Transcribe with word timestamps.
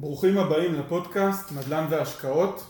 ברוכים 0.00 0.38
הבאים 0.38 0.74
לפודקאסט 0.74 1.52
נדל"ן 1.52 1.86
והשקעות. 1.90 2.66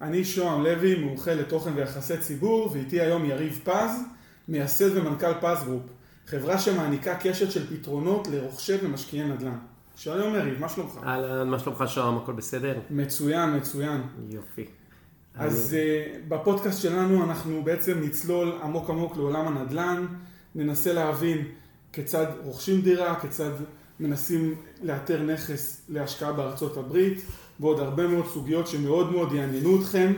אני 0.00 0.24
שוהם 0.24 0.62
לוי, 0.62 0.94
מומחה 0.98 1.34
לתוכן 1.34 1.72
ויחסי 1.74 2.18
ציבור, 2.18 2.70
ואיתי 2.72 3.00
היום 3.00 3.24
יריב 3.24 3.60
פז, 3.64 4.02
מייסד 4.48 4.96
ומנכ"ל 4.96 5.34
פז 5.40 5.64
גרופ, 5.64 5.82
חברה 6.26 6.58
שמעניקה 6.58 7.16
קשת 7.16 7.50
של 7.50 7.76
פתרונות 7.76 8.28
לרוכשי 8.28 8.72
ומשקיעי 8.82 9.28
נדל"ן. 9.28 9.58
שלום 9.96 10.34
יריב, 10.34 10.60
מה 10.60 10.68
שלומך? 10.68 10.98
אהלן, 11.04 11.48
מה 11.48 11.58
שלומך 11.58 11.84
שוהם, 11.86 12.16
הכל 12.16 12.32
בסדר? 12.32 12.78
מצוין, 12.90 13.56
מצוין. 13.56 14.00
יופי. 14.30 14.64
אז 15.34 15.74
אני... 15.74 16.14
אה, 16.14 16.28
בפודקאסט 16.28 16.82
שלנו 16.82 17.24
אנחנו 17.24 17.62
בעצם 17.64 18.00
נצלול 18.02 18.58
עמוק 18.62 18.90
עמוק 18.90 19.16
לעולם 19.16 19.48
הנדל"ן, 19.48 20.06
ננסה 20.54 20.92
להבין 20.92 21.44
כיצד 21.92 22.26
רוכשים 22.44 22.80
דירה, 22.80 23.20
כיצד 23.20 23.50
מנסים 24.02 24.54
לאתר 24.82 25.22
נכס 25.22 25.80
להשקעה 25.88 26.32
בארצות 26.32 26.76
הברית, 26.76 27.22
ועוד 27.60 27.80
הרבה 27.80 28.06
מאוד 28.06 28.26
סוגיות 28.26 28.66
שמאוד 28.66 29.12
מאוד 29.12 29.32
יעניינו 29.32 29.80
אתכם. 29.80 30.12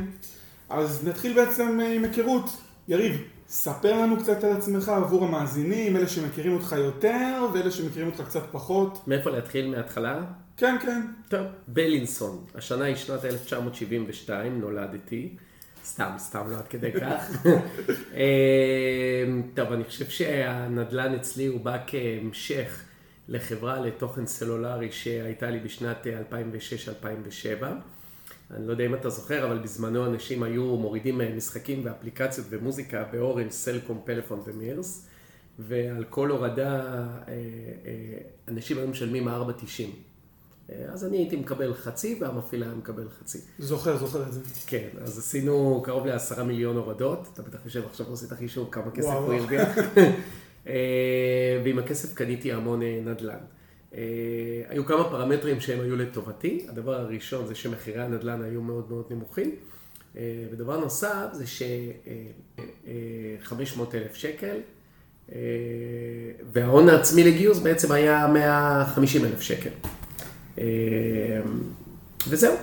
אז 0.68 1.08
נתחיל 1.08 1.34
בעצם 1.34 1.80
אה, 1.80 1.94
עם 1.94 2.04
היכרות. 2.04 2.50
יריב, 2.88 3.22
ספר 3.48 4.02
לנו 4.02 4.16
קצת 4.16 4.44
על 4.44 4.52
עצמך 4.52 4.88
עבור 4.88 5.24
המאזינים, 5.24 5.96
אלה 5.96 6.08
שמכירים 6.08 6.52
אותך 6.52 6.74
יותר 6.78 7.46
ואלה 7.54 7.70
שמכירים 7.70 8.08
אותך 8.08 8.20
קצת 8.20 8.42
פחות. 8.52 8.98
מאיפה 9.06 9.30
להתחיל? 9.30 9.70
מההתחלה? 9.70 10.22
כן, 10.56 10.76
כן. 10.82 11.00
טוב, 11.28 11.46
בלינסון. 11.68 12.44
השנה 12.54 12.84
היא 12.84 12.96
שנת 12.96 13.24
1972, 13.24 14.60
נולדתי. 14.60 15.36
סתם, 15.84 16.10
סתם, 16.18 16.50
לא 16.50 16.56
עד 16.56 16.68
כדי 16.68 16.92
כך. 16.92 17.46
אה, 18.14 19.24
טוב, 19.54 19.72
אני 19.72 19.84
חושב 19.84 20.08
שהנדל"ן 20.08 21.14
אצלי 21.14 21.46
הוא 21.46 21.60
בא 21.60 21.76
כהמשך 21.86 22.84
לחברה 23.28 23.80
לתוכן 23.80 24.26
סלולרי 24.26 24.92
שהייתה 24.92 25.50
לי 25.50 25.58
בשנת 25.58 26.06
2006-2007. 27.60 27.64
אני 28.50 28.66
לא 28.66 28.72
יודע 28.72 28.86
אם 28.86 28.94
אתה 28.94 29.10
זוכר, 29.10 29.46
אבל 29.46 29.58
בזמנו 29.58 30.06
אנשים 30.06 30.42
היו 30.42 30.76
מורידים 30.76 31.20
משחקים 31.36 31.80
ואפליקציות 31.84 32.46
ומוזיקה 32.50 33.04
באורנג', 33.12 33.50
סלקום, 33.50 34.00
פלאפון 34.04 34.42
ומירס, 34.44 35.06
ועל 35.58 36.04
כל 36.10 36.30
הורדה 36.30 36.80
אה, 36.80 37.28
אה, 37.28 38.18
אנשים 38.48 38.78
היו 38.78 38.88
משלמים 38.88 39.28
4.90. 39.28 39.32
אז 40.88 41.04
אני 41.04 41.16
הייתי 41.16 41.36
מקבל 41.36 41.74
חצי 41.74 42.18
והמפעיל 42.20 42.62
היה 42.62 42.74
מקבל 42.74 43.08
חצי. 43.20 43.38
זוכר, 43.58 43.96
זוכר 43.96 44.22
את 44.22 44.32
זה. 44.32 44.40
כן, 44.66 44.88
אז 45.02 45.18
עשינו 45.18 45.82
קרוב 45.84 46.06
לעשרה 46.06 46.44
מיליון 46.44 46.76
הורדות. 46.76 47.28
אתה 47.32 47.42
בטח 47.42 47.58
יושב 47.64 47.84
עכשיו 47.86 48.06
ועושה 48.06 48.26
את 48.26 48.32
החישוב 48.32 48.68
כמה 48.70 48.90
כסף 48.90 49.08
הוא 49.08 49.34
הרוויח. 49.34 49.68
אה, 50.68 50.74
ועם 51.64 51.78
הכסף 51.78 52.14
קניתי 52.14 52.52
המון 52.52 52.82
אה, 52.82 53.00
נדל"ן. 53.04 53.38
אה, 53.94 54.00
היו 54.68 54.86
כמה 54.86 55.04
פרמטרים 55.04 55.60
שהם 55.60 55.80
היו 55.80 55.96
לטובתי. 55.96 56.66
הדבר 56.68 56.94
הראשון 56.94 57.46
זה 57.46 57.54
שמחירי 57.54 58.02
הנדל"ן 58.02 58.42
היו 58.42 58.62
מאוד 58.62 58.86
מאוד 58.90 59.04
נמוכים. 59.10 59.50
ודבר 60.52 60.80
נוסף 60.80 61.26
זה 61.32 61.46
ש-500 61.46 63.80
אלף 63.94 64.14
שקל, 64.14 64.56
וההון 66.52 66.88
העצמי 66.88 67.24
לגיוס 67.24 67.58
בעצם 67.58 67.92
היה 67.92 68.26
150 68.26 69.24
אלף 69.24 69.40
שקל. 69.40 69.70
וזהו. 72.28 72.54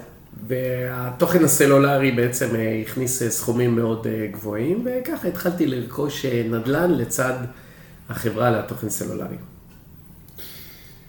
והתוכן 0.47 1.43
הסלולרי 1.43 2.11
בעצם 2.11 2.55
הכניס 2.81 3.23
סכומים 3.23 3.75
מאוד 3.75 4.07
גבוהים, 4.31 4.85
וככה 4.85 5.27
התחלתי 5.27 5.67
לרכוש 5.67 6.25
נדל"ן 6.25 6.91
לצד 6.91 7.33
החברה 8.11 8.51
לתוכן 8.51 8.89
סלולרי. 8.89 9.35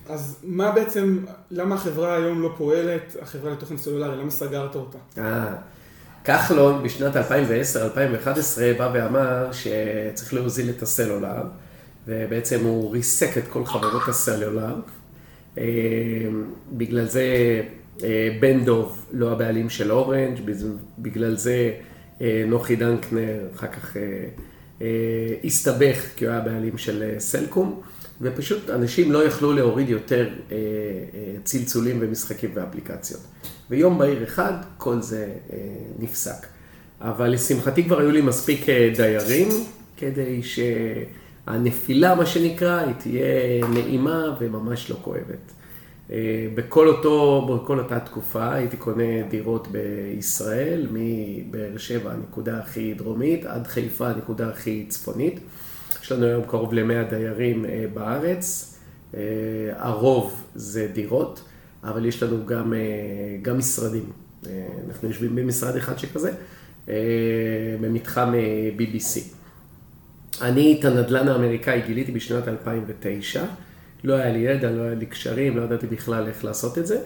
אז 0.08 0.38
מה 0.42 0.72
בעצם, 0.72 1.18
למה 1.50 1.74
החברה 1.74 2.16
היום 2.16 2.42
לא 2.42 2.54
פועלת, 2.56 3.16
החברה 3.22 3.52
לתוכן 3.52 3.76
סלולרי, 3.76 4.16
למה 4.16 4.30
סגרת 4.30 4.74
אותה? 4.74 4.98
אה, 5.18 5.54
כחלון 6.24 6.82
בשנת 6.82 7.16
2010-2011 7.16 7.18
בא 8.78 8.90
ואמר 8.94 9.50
שצריך 9.52 10.34
להוזיל 10.34 10.70
את 10.70 10.82
הסלולר, 10.82 11.42
ובעצם 12.06 12.64
הוא 12.64 12.92
ריסק 12.92 13.38
את 13.38 13.48
כל 13.48 13.64
חברות 13.64 14.08
הסלולר. 14.08 14.74
אה, 15.58 15.64
בגלל 16.72 17.04
זה 17.04 17.60
אה, 18.04 18.36
בן 18.40 18.64
דוב 18.64 19.06
לא 19.12 19.32
הבעלים 19.32 19.70
של 19.70 19.92
אורנג', 19.92 20.40
בגלל 20.98 21.36
זה 21.36 21.72
אה, 22.20 22.44
נוחי 22.46 22.76
דנקנר, 22.76 23.38
אחר 23.54 23.66
כך 23.66 23.96
הסתבך 25.44 26.06
כי 26.16 26.24
הוא 26.24 26.32
היה 26.32 26.40
בעלים 26.40 26.78
של 26.78 27.02
אה, 27.02 27.20
סלקום, 27.20 27.80
ופשוט 28.20 28.70
אנשים 28.70 29.12
לא 29.12 29.24
יכלו 29.24 29.52
להוריד 29.52 29.88
יותר 29.88 30.28
אה, 30.52 30.56
צלצולים 31.44 31.98
ומשחקים 32.00 32.50
ואפליקציות. 32.54 33.20
ויום 33.70 33.98
בהיר 33.98 34.24
אחד 34.24 34.52
כל 34.78 35.02
זה 35.02 35.28
נפסק. 35.98 36.46
אבל 37.00 37.30
לשמחתי 37.30 37.84
כבר 37.84 38.00
היו 38.00 38.10
לי 38.10 38.20
מספיק 38.20 38.66
דיירים 38.96 39.48
כדי 39.96 40.40
שהנפילה, 40.42 42.14
מה 42.14 42.26
שנקרא, 42.26 42.80
היא 42.80 42.94
תהיה 42.98 43.66
נעימה 43.68 44.36
וממש 44.40 44.90
לא 44.90 44.96
כואבת. 45.02 45.52
אה, 46.12 46.46
בכל, 46.54 46.88
אותו, 46.88 47.46
בכל 47.46 47.78
אותה 47.78 48.00
תקופה 48.00 48.54
הייתי 48.54 48.76
קונה 48.76 49.22
דירות 49.30 49.68
בישראל, 49.68 50.86
מבאר 50.90 51.78
שבע, 51.78 52.12
הנקודה 52.12 52.58
הכי 52.58 52.94
דרומית, 52.94 53.44
עד 53.46 53.66
חיפה, 53.66 54.08
הנקודה 54.08 54.48
הכי 54.48 54.86
צפונית. 54.88 55.40
יש 56.02 56.12
לנו 56.12 56.26
היום 56.26 56.44
קרוב 56.44 56.74
ל-100 56.74 57.10
דיירים 57.10 57.64
אה, 57.64 57.84
בארץ, 57.94 58.74
אה, 59.14 59.20
הרוב 59.76 60.44
זה 60.54 60.88
דירות, 60.92 61.42
אבל 61.84 62.06
יש 62.06 62.22
לנו 62.22 62.46
גם, 62.46 62.72
גם 63.42 63.58
משרדים. 63.58 64.04
אנחנו 64.88 65.08
יושבים 65.08 65.36
במשרד 65.36 65.76
אחד 65.76 65.98
שכזה, 65.98 66.32
במתחם 67.80 68.32
BBC. 68.78 69.20
אני 70.40 70.76
את 70.80 70.84
הנדל"ן 70.84 71.28
האמריקאי 71.28 71.82
גיליתי 71.86 72.12
בשנת 72.12 72.48
2009. 72.48 73.44
לא 74.04 74.14
היה 74.14 74.32
לי 74.32 74.38
ידע, 74.38 74.70
לא 74.70 74.82
היה 74.82 74.94
לי 74.94 75.06
קשרים, 75.06 75.56
לא 75.56 75.62
ידעתי 75.62 75.86
בכלל 75.86 76.26
איך 76.28 76.44
לעשות 76.44 76.78
את 76.78 76.86
זה, 76.86 76.98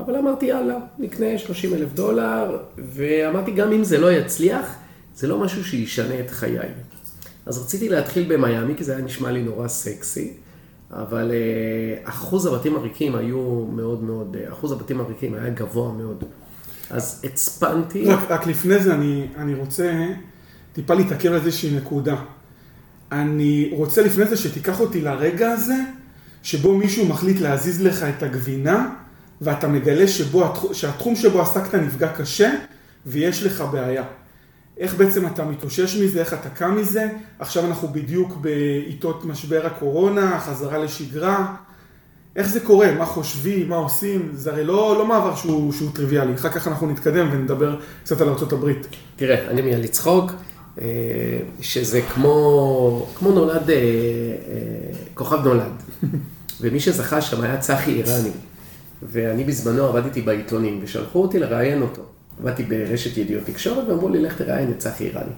אבל 0.00 0.16
אמרתי, 0.16 0.46
יאללה, 0.46 0.78
נקנה 0.98 1.38
30 1.38 1.74
אלף 1.74 1.92
דולר, 1.92 2.58
ואמרתי, 2.78 3.50
גם 3.50 3.72
אם 3.72 3.84
זה 3.84 3.98
לא 3.98 4.12
יצליח, 4.12 4.76
זה 5.14 5.28
לא 5.28 5.38
משהו 5.38 5.64
שישנה 5.64 6.20
את 6.20 6.30
חיי. 6.30 6.58
אז 7.46 7.62
רציתי 7.62 7.88
להתחיל 7.88 8.36
במיאמי, 8.36 8.74
כי 8.76 8.84
זה 8.84 8.96
היה 8.96 9.04
נשמע 9.04 9.30
לי 9.30 9.42
נורא 9.42 9.68
סקסי, 9.68 10.32
אבל 10.90 11.30
uh, 11.30 12.08
אחוז 12.08 12.46
הבתים 12.46 12.76
הריקים 12.76 13.16
היו 13.16 13.66
מאוד 13.72 14.02
מאוד, 14.02 14.36
uh, 14.36 14.52
אחוז 14.52 14.72
הבתים 14.72 15.00
הריקים 15.00 15.34
היה 15.34 15.50
גבוה 15.50 15.92
מאוד. 15.92 16.24
אז 16.90 17.22
הצפנתי... 17.24 18.04
רק, 18.04 18.30
רק 18.30 18.46
לפני 18.46 18.78
זה 18.78 18.94
אני, 18.94 19.26
אני 19.36 19.54
רוצה 19.54 20.06
טיפה 20.72 20.94
להתעכב 20.94 21.28
על 21.28 21.34
איזושהי 21.34 21.76
נקודה. 21.76 22.16
אני 23.12 23.70
רוצה 23.72 24.02
לפני 24.02 24.24
זה 24.24 24.36
שתיקח 24.36 24.80
אותי 24.80 25.00
לרגע 25.00 25.50
הזה, 25.50 25.76
שבו 26.42 26.74
מישהו 26.74 27.06
מחליט 27.06 27.40
להזיז 27.40 27.82
לך 27.82 28.02
את 28.02 28.22
הגבינה, 28.22 28.88
ואתה 29.40 29.68
מגלה 29.68 30.08
שבו, 30.08 30.52
שהתחום 30.72 31.16
שבו 31.16 31.40
עסקת 31.40 31.74
נפגע 31.74 32.08
קשה, 32.08 32.50
ויש 33.06 33.42
לך 33.42 33.64
בעיה. 33.72 34.04
איך 34.78 34.94
בעצם 34.94 35.26
אתה 35.26 35.44
מתאושש 35.44 35.96
מזה, 35.96 36.20
איך 36.20 36.34
אתה 36.34 36.48
קם 36.48 36.76
מזה? 36.76 37.08
עכשיו 37.38 37.66
אנחנו 37.66 37.88
בדיוק 37.88 38.36
בעיתות 38.36 39.24
משבר 39.24 39.66
הקורונה, 39.66 40.40
חזרה 40.40 40.78
לשגרה. 40.78 41.54
איך 42.36 42.48
זה 42.48 42.60
קורה? 42.60 42.92
מה 42.98 43.06
חושבים? 43.06 43.68
מה 43.68 43.76
עושים? 43.76 44.30
זה 44.34 44.50
הרי 44.50 44.64
לא, 44.64 44.96
לא 44.98 45.06
מעבר 45.06 45.36
שהוא, 45.36 45.72
שהוא 45.72 45.90
טריוויאלי. 45.94 46.34
אחר 46.34 46.48
כך 46.48 46.68
אנחנו 46.68 46.86
נתקדם 46.90 47.28
ונדבר 47.32 47.80
קצת 48.02 48.20
על 48.20 48.28
ארה"ב. 48.28 48.72
תראה, 49.16 49.50
אני 49.50 49.62
מיד 49.62 49.78
לצחוק, 49.78 50.32
שזה 51.60 52.00
כמו, 52.14 53.06
כמו 53.14 53.30
נולד, 53.32 53.70
אה, 53.70 53.76
אה, 53.76 53.80
כוכב 55.14 55.44
נולד. 55.44 55.72
ומי 56.60 56.80
שזכה 56.80 57.20
שם 57.20 57.40
היה 57.40 57.58
צחי 57.58 57.90
איראני. 57.92 58.30
ואני 59.02 59.44
בזמנו 59.44 59.84
עבדתי 59.86 60.20
בעיתונים, 60.22 60.78
ושלחו 60.82 61.22
אותי 61.22 61.38
לראיין 61.38 61.82
אותו. 61.82 62.02
עבדתי 62.40 62.62
ברשת 62.62 63.16
ידיעות 63.16 63.44
תקשורת, 63.44 63.88
ואמרו 63.88 64.08
לי, 64.08 64.22
לך 64.22 64.42
תראיין 64.42 64.70
את 64.70 64.78
צחי 64.78 65.04
איראני. 65.04 65.32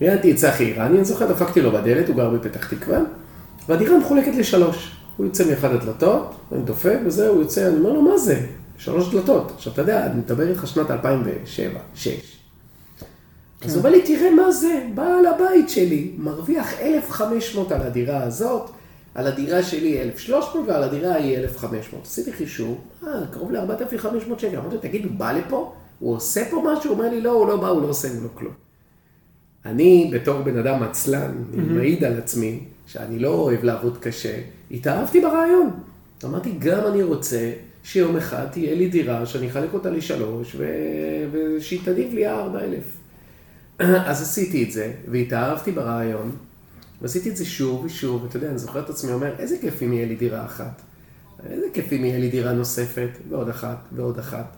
ראיינתי 0.00 0.30
את 0.30 0.36
צחי 0.36 0.64
איראני, 0.64 0.96
אני 0.96 1.04
זוכר, 1.04 1.32
דפקתי 1.32 1.60
לו 1.60 1.72
בדלת, 1.72 2.08
הוא 2.08 2.16
גר 2.16 2.30
בפתח 2.30 2.74
תקווה, 2.74 2.98
והדירה 3.68 3.98
מחולקת 3.98 4.34
לשלוש. 4.34 4.96
הוא 5.16 5.26
יוצא 5.26 5.50
מאחד 5.50 5.72
הדלתות, 5.72 6.34
אני 6.52 6.62
דופק, 6.62 6.98
וזהו, 7.06 7.34
הוא 7.34 7.42
יוצא, 7.42 7.68
אני 7.68 7.76
אומר 7.76 7.92
לו, 7.92 8.02
מה 8.02 8.18
זה? 8.18 8.40
שלוש 8.78 9.14
דלתות. 9.14 9.52
עכשיו, 9.56 9.72
אתה 9.72 9.82
יודע, 9.82 10.06
אני 10.06 10.14
מדבר 10.14 10.48
איתך 10.48 10.66
שנת 10.66 10.90
2007, 10.90 11.66
2006. 11.66 12.39
אז 13.64 13.74
הוא 13.74 13.78
אומר 13.78 13.90
לי, 13.90 14.02
תראה 14.02 14.30
מה 14.30 14.52
זה, 14.52 14.86
בעל 14.94 15.26
הבית 15.26 15.70
שלי, 15.70 16.10
מרוויח 16.18 16.80
1,500 16.80 17.72
על 17.72 17.82
הדירה 17.82 18.22
הזאת, 18.22 18.70
על 19.14 19.26
הדירה 19.26 19.62
שלי 19.62 20.02
1,300 20.02 20.68
ועל 20.68 20.82
הדירה 20.82 21.14
היא 21.14 21.36
1,500. 21.36 22.04
עשיתי 22.04 22.32
חישוב, 22.32 22.78
אה, 23.06 23.26
קרוב 23.30 23.52
ל-4,500 23.52 24.38
שקל. 24.38 24.56
אמרתי 24.56 24.74
לו, 24.74 24.80
תגיד, 24.80 25.04
הוא 25.04 25.12
בא 25.12 25.32
לפה? 25.32 25.72
הוא 25.98 26.16
עושה 26.16 26.44
פה 26.50 26.64
משהו? 26.66 26.90
הוא 26.90 26.98
אומר 26.98 27.10
לי, 27.10 27.20
לא, 27.20 27.30
הוא 27.30 27.48
לא 27.48 27.56
בא, 27.56 27.68
הוא 27.68 27.82
לא 27.82 27.88
עושה, 27.88 28.08
הוא 28.08 28.22
לא 28.22 28.28
כלום. 28.34 28.52
אני, 29.66 30.10
בתור 30.14 30.42
בן 30.42 30.58
אדם 30.58 30.82
עצלן, 30.82 31.32
אני 31.54 31.62
מעיד 31.62 32.04
על 32.04 32.18
עצמי, 32.18 32.60
שאני 32.86 33.18
לא 33.18 33.28
אוהב 33.28 33.64
לעבוד 33.64 33.98
קשה, 33.98 34.38
התאהבתי 34.70 35.20
ברעיון. 35.20 35.70
אמרתי, 36.24 36.52
גם 36.58 36.86
אני 36.86 37.02
רוצה 37.02 37.52
שיום 37.82 38.16
אחד 38.16 38.46
תהיה 38.52 38.74
לי 38.74 38.88
דירה 38.88 39.26
שאני 39.26 39.50
אחלק 39.50 39.74
אותה 39.74 39.90
לשלוש, 39.90 40.56
ו... 40.58 40.66
ושהיא 41.32 41.80
תניב 41.84 42.14
לי 42.14 42.28
ארבע 42.28 42.60
אלף. 42.60 42.99
אז 43.80 44.22
עשיתי 44.22 44.64
את 44.64 44.72
זה, 44.72 44.92
והתאהבתי 45.10 45.72
ברעיון, 45.72 46.36
ועשיתי 47.02 47.30
את 47.30 47.36
זה 47.36 47.44
שוב 47.44 47.84
ושוב, 47.84 48.22
ואתה 48.24 48.36
יודע, 48.36 48.48
אני 48.48 48.58
זוכר 48.58 48.80
את 48.80 48.90
עצמי 48.90 49.12
אומר, 49.12 49.34
איזה 49.38 49.56
כיף 49.60 49.82
אם 49.82 49.92
יהיה 49.92 50.06
לי 50.06 50.16
דירה 50.16 50.44
אחת. 50.44 50.82
איזה 51.50 51.66
כיף 51.72 51.92
אם 51.92 52.04
יהיה 52.04 52.18
לי 52.18 52.30
דירה 52.30 52.52
נוספת, 52.52 53.08
ועוד 53.28 53.48
אחת, 53.48 53.78
ועוד 53.92 54.18
אחת. 54.18 54.56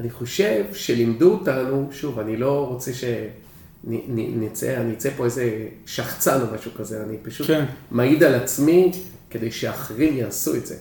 אני 0.00 0.10
חושב 0.10 0.64
שלימדו 0.72 1.32
אותנו, 1.32 1.88
שוב, 1.92 2.18
אני 2.18 2.36
לא 2.36 2.66
רוצה 2.68 2.90
שנצא, 3.84 4.76
אני 4.80 4.92
אצא 4.92 5.10
פה 5.16 5.24
איזה 5.24 5.68
שחצן 5.86 6.40
או 6.40 6.46
משהו 6.54 6.70
כזה, 6.76 7.02
אני 7.02 7.16
פשוט 7.22 7.46
כן. 7.46 7.64
מעיד 7.90 8.22
על 8.22 8.34
עצמי 8.34 8.92
כדי 9.30 9.50
שאחרים 9.50 10.16
יעשו 10.16 10.54
את 10.54 10.66
זה. 10.66 10.76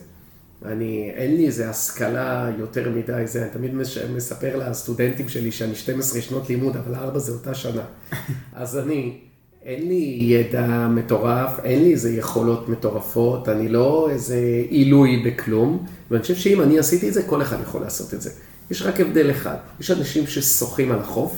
אני, 0.68 1.12
אין 1.16 1.36
לי 1.36 1.48
איזה 1.48 1.70
השכלה 1.70 2.52
יותר 2.60 2.90
מדי, 2.90 3.24
זה, 3.26 3.42
אני 3.42 3.50
תמיד 3.50 3.76
מש, 3.76 3.98
מספר 3.98 4.56
לסטודנטים 4.58 5.30
שלי 5.30 5.52
שאני 5.52 5.76
12 5.76 6.22
שנות 6.22 6.50
לימוד, 6.50 6.78
אבל 6.78 6.96
4 6.96 7.20
זה 7.20 7.32
אותה 7.32 7.54
שנה. 7.54 7.84
אז 8.54 8.78
אני, 8.78 9.18
אין 9.64 9.88
לי 9.88 10.18
ידע 10.20 10.88
מטורף, 10.88 11.60
אין 11.64 11.84
לי 11.84 11.92
איזה 11.92 12.12
יכולות 12.12 12.70
מטורפות, 12.70 13.50
אני 13.50 13.70
לא 13.70 14.10
איזה 14.12 14.64
עילוי 14.70 15.24
בכלום, 15.26 15.86
ואני 16.12 16.22
חושב 16.22 16.36
שאם 16.36 16.62
אני 16.62 16.80
עשיתי 16.80 17.10
את 17.10 17.14
זה, 17.14 17.24
כל 17.24 17.42
אחד 17.42 17.58
יכול 17.62 17.82
לעשות 17.82 18.14
את 18.14 18.22
זה. 18.22 18.30
יש 18.72 18.82
רק 18.82 19.00
הבדל 19.00 19.32
אחד, 19.32 19.56
יש 19.80 19.92
אנשים 19.92 20.28
ששוחים 20.28 20.92
על 20.92 21.00
החוף, 21.00 21.38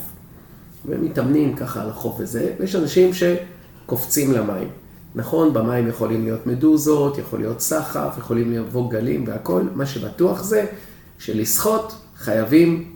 ומתאמנים 0.85 1.55
ככה 1.55 1.81
על 1.81 1.89
החוף 1.89 2.15
וזה, 2.19 2.53
ויש 2.59 2.75
אנשים 2.75 3.11
שקופצים 3.13 4.31
למים. 4.31 4.67
נכון, 5.15 5.53
במים 5.53 5.87
יכולים 5.87 6.23
להיות 6.23 6.47
מדוזות, 6.47 7.17
יכול 7.17 7.39
להיות 7.39 7.61
סחף, 7.61 8.15
יכולים 8.17 8.51
לבוא 8.51 8.91
גלים 8.91 9.23
והכל, 9.27 9.61
מה 9.75 9.85
שבטוח 9.85 10.43
זה 10.43 10.65
שלשחות 11.19 11.95
חייבים 12.17 12.93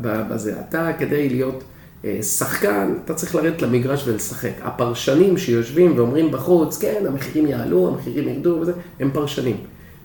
בזה. 0.00 0.54
אתה 0.68 0.90
כדי 0.98 1.28
להיות 1.28 1.64
אה, 2.04 2.22
שחקן, 2.22 2.94
אתה 3.04 3.14
צריך 3.14 3.34
לרדת 3.34 3.62
למגרש 3.62 4.02
ולשחק. 4.06 4.52
הפרשנים 4.62 5.38
שיושבים 5.38 5.92
ואומרים 5.96 6.30
בחוץ, 6.30 6.78
כן, 6.78 7.04
המחירים 7.06 7.46
יעלו, 7.46 7.88
המחירים 7.88 8.28
ירדו 8.28 8.58
וזה, 8.60 8.72
הם 9.00 9.10
פרשנים. 9.12 9.56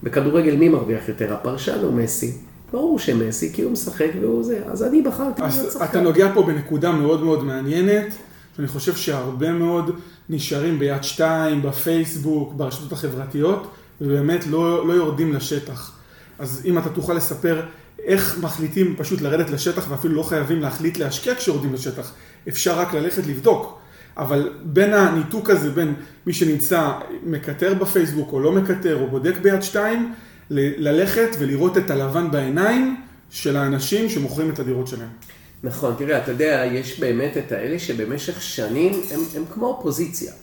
בכדורגל 0.03 0.55
מי 0.55 0.69
מרוויח 0.69 1.09
יותר, 1.09 1.33
הפרשן 1.33 1.83
או 1.83 1.91
מסי? 1.91 2.33
ברור 2.71 2.99
שמסי, 2.99 3.53
כי 3.53 3.61
הוא 3.61 3.71
משחק 3.71 4.09
והוא 4.21 4.43
זה, 4.43 4.59
אז 4.67 4.83
אני 4.83 5.01
בחרתי 5.01 5.41
להיות 5.41 5.71
שחקן. 5.71 5.85
אתה 5.85 6.01
נוגע 6.01 6.31
פה 6.33 6.43
בנקודה 6.43 6.91
מאוד 6.91 7.23
מאוד 7.23 7.43
מעניינת, 7.43 8.13
שאני 8.57 8.67
חושב 8.67 8.95
שהרבה 8.95 9.51
מאוד 9.51 9.91
נשארים 10.31 10.79
ביד 10.79 11.03
שתיים, 11.03 11.61
בפייסבוק, 11.61 12.53
ברשתות 12.53 12.91
החברתיות, 12.91 13.71
ובאמת 14.01 14.47
לא, 14.47 14.87
לא 14.87 14.93
יורדים 14.93 15.33
לשטח. 15.33 15.91
אז 16.39 16.61
אם 16.65 16.77
אתה 16.77 16.89
תוכל 16.89 17.13
לספר 17.13 17.61
איך 18.03 18.37
מחליטים 18.41 18.95
פשוט 18.97 19.21
לרדת 19.21 19.49
לשטח 19.49 19.91
ואפילו 19.91 20.15
לא 20.15 20.23
חייבים 20.23 20.61
להחליט 20.61 20.97
להשקיע 20.97 21.35
כשיורדים 21.35 21.73
לשטח, 21.73 22.11
אפשר 22.47 22.79
רק 22.79 22.93
ללכת 22.93 23.27
לבדוק. 23.27 23.79
אבל 24.17 24.49
בין 24.63 24.93
הניתוק 24.93 25.49
הזה, 25.49 25.71
בין 25.71 25.93
מי 26.25 26.33
שנמצא 26.33 26.91
מקטר 27.23 27.73
בפייסבוק 27.73 28.33
או 28.33 28.39
לא 28.39 28.51
מקטר 28.51 29.01
או 29.01 29.07
בודק 29.07 29.37
ביד 29.41 29.63
שתיים, 29.63 30.13
ללכת 30.49 31.29
ולראות 31.39 31.77
את 31.77 31.89
הלבן 31.89 32.31
בעיניים 32.31 33.01
של 33.29 33.57
האנשים 33.57 34.09
שמוכרים 34.09 34.49
את 34.49 34.59
הדירות 34.59 34.87
שלהם. 34.87 35.09
נכון, 35.63 35.95
תראה, 35.97 36.23
אתה 36.23 36.31
יודע, 36.31 36.63
יש 36.71 36.99
באמת 36.99 37.37
את 37.37 37.51
האלה 37.51 37.79
שבמשך 37.79 38.41
שנים 38.41 38.93
הם, 39.11 39.19
הם 39.35 39.45
כמו 39.53 39.65
אופוזיציה. 39.65 40.33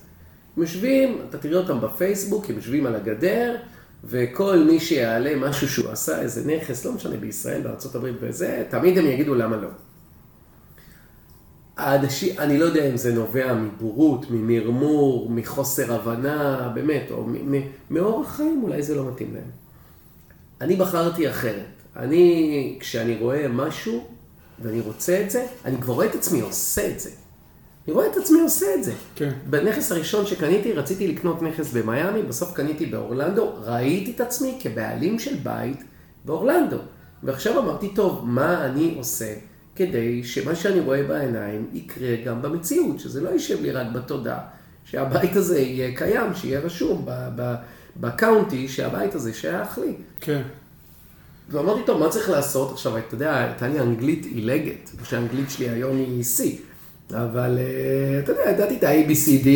הם 0.56 0.62
יושבים, 0.62 1.18
אתה 1.28 1.38
תראה 1.38 1.58
אותם 1.58 1.80
בפייסבוק, 1.80 2.50
הם 2.50 2.56
יושבים 2.56 2.86
על 2.86 2.94
הגדר, 2.94 3.56
וכל 4.04 4.58
מי 4.58 4.80
שיעלה 4.80 5.36
משהו 5.36 5.68
שהוא 5.68 5.90
עשה, 5.90 6.20
איזה 6.20 6.52
נכס, 6.52 6.84
לא 6.84 6.92
משנה, 6.92 7.16
בישראל, 7.16 7.60
בארה"ב 7.60 8.06
וזה, 8.20 8.64
תמיד 8.68 8.98
הם 8.98 9.06
יגידו 9.06 9.34
למה 9.34 9.56
לא. 9.56 9.68
האנשים, 11.76 12.38
אני 12.38 12.58
לא 12.58 12.64
יודע 12.64 12.90
אם 12.90 12.96
זה 12.96 13.14
נובע 13.14 13.54
מבורות, 13.54 14.30
ממרמור, 14.30 15.30
מחוסר 15.30 15.94
הבנה, 15.94 16.70
באמת, 16.74 17.10
או 17.10 17.26
מאורח 17.90 18.36
חיים, 18.36 18.60
אולי 18.62 18.82
זה 18.82 18.94
לא 18.94 19.08
מתאים 19.08 19.34
להם. 19.34 19.50
אני 20.60 20.76
בחרתי 20.76 21.30
אחרת. 21.30 21.64
אני, 21.96 22.76
כשאני 22.80 23.16
רואה 23.16 23.48
משהו 23.48 24.17
ואני 24.62 24.80
רוצה 24.80 25.22
את 25.24 25.30
זה, 25.30 25.46
אני 25.64 25.82
כבר 25.82 25.94
רואה 25.94 26.06
את 26.06 26.14
עצמי 26.14 26.40
עושה 26.40 26.90
את 26.90 27.00
זה. 27.00 27.10
אני 27.86 27.94
רואה 27.94 28.06
את 28.06 28.16
עצמי 28.16 28.40
עושה 28.40 28.66
את 28.74 28.84
זה. 28.84 28.92
כן. 29.14 29.30
בנכס 29.50 29.92
הראשון 29.92 30.26
שקניתי, 30.26 30.72
רציתי 30.72 31.08
לקנות 31.08 31.42
נכס 31.42 31.72
במיאמי, 31.72 32.22
בסוף 32.22 32.52
קניתי 32.52 32.86
באורלנדו, 32.86 33.52
ראיתי 33.64 34.10
את 34.10 34.20
עצמי 34.20 34.58
כבעלים 34.62 35.18
של 35.18 35.36
בית 35.42 35.84
באורלנדו. 36.24 36.76
ועכשיו 37.22 37.58
אמרתי, 37.58 37.88
טוב, 37.94 38.24
מה 38.24 38.64
אני 38.64 38.94
עושה 38.98 39.34
כדי 39.76 40.24
שמה 40.24 40.54
שאני 40.54 40.80
רואה 40.80 41.02
בעיניים 41.02 41.66
יקרה 41.72 42.16
גם 42.24 42.42
במציאות, 42.42 43.00
שזה 43.00 43.20
לא 43.20 43.28
יישב 43.28 43.62
לי 43.62 43.70
רק 43.70 43.86
בתודעה, 43.94 44.40
שהבית 44.84 45.36
הזה 45.36 45.58
יהיה 45.58 45.96
קיים, 45.96 46.34
שיהיה 46.34 46.60
רשום 46.60 47.06
ב 47.96 48.05
county, 48.05 48.68
שהבית 48.68 49.14
הזה 49.14 49.34
שייך 49.34 49.78
לי. 49.78 49.94
כן. 50.20 50.42
ואמרתי, 51.50 51.80
טוב, 51.86 52.00
מה 52.00 52.08
צריך 52.08 52.30
לעשות? 52.30 52.72
עכשיו, 52.72 52.98
אתה 52.98 53.14
יודע, 53.14 53.38
הייתה 53.38 53.68
לי 53.68 53.80
אנגלית 53.80 54.26
עילגת, 54.34 54.90
שהאנגלית 55.04 55.50
שלי 55.50 55.68
היום 55.68 55.96
היא 55.96 56.24
C, 56.24 56.42
אבל 57.14 57.58
אה, 57.58 58.18
אתה 58.18 58.32
יודע, 58.32 58.50
ידעתי 58.50 58.76
את 58.76 58.84
ה-ABCD, 58.84 59.48